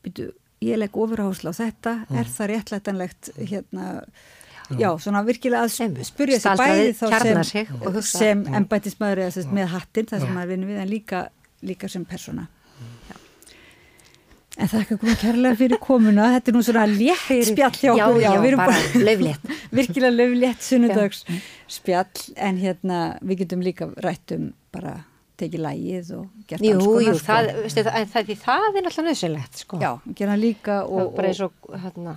[0.06, 0.32] byrju,
[0.64, 2.18] ég legg ofurhásla á þetta mm.
[2.22, 3.86] er það réttlætanlegt hérna
[4.74, 10.24] Já, svona virkilega að spurja sér bæði þá sem, sem embætismæður eða með hattin, það
[10.24, 11.20] sem maður vinur við, en líka,
[11.62, 12.47] líka sem persóna.
[14.56, 17.89] En það er ekki komið kærlega fyrir komuna, þetta er nú svona létt spjall hjá
[17.91, 18.22] okkur.
[18.24, 19.49] Já, já, já bara, bara löflétt.
[19.78, 21.26] Virkilega löflétt sunnudags
[21.76, 25.01] spjall, en hérna við getum líka rættum bara
[25.42, 27.02] tekið lægið og gert jú, alls konar.
[27.02, 27.26] Jú, jú, sko.
[27.32, 29.82] það, það, það, það er náttúrulega nöðsynlegt, sko.
[29.84, 30.96] Já, gera líka og...
[30.96, 32.16] Það er bara eins og, hérna,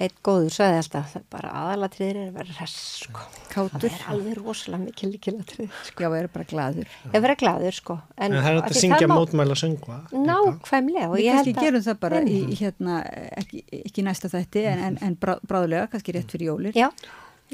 [0.00, 3.24] eitt góður sagði alltaf bara aðalatriðir er að vera res sko.
[3.50, 6.04] það er alveg rosalega mikil líkilatrið sko.
[6.04, 8.78] já, það er bara gladur það er bara gladur sko en, en það er að
[8.80, 9.14] syngja má...
[9.18, 13.00] mótmæla söngva nákvæmlega við kannski gerum það bara í, hérna,
[13.42, 16.88] ekki, ekki næsta þætti en, en, en bráðlega, kannski rétt fyrir jólir já,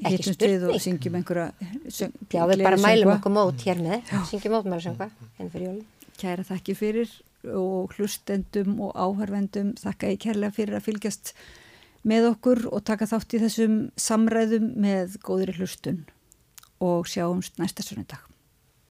[0.03, 0.71] ekki spurning.
[0.71, 1.53] og syngjum einhverja
[1.89, 4.17] söng, já, við bara mælum okkur mót hér með.
[4.31, 4.59] Syngjum
[5.67, 5.85] jólir
[6.17, 7.13] kæra þakki fyrir
[7.53, 11.35] og hlustendum og áhörvendum þakka ég kærlega fyrir að fylgjast
[12.07, 16.05] með okkur og taka þátt í þessum samræðum með góðri hlustun.
[16.83, 18.26] Og sjáumst næsta sunnudag.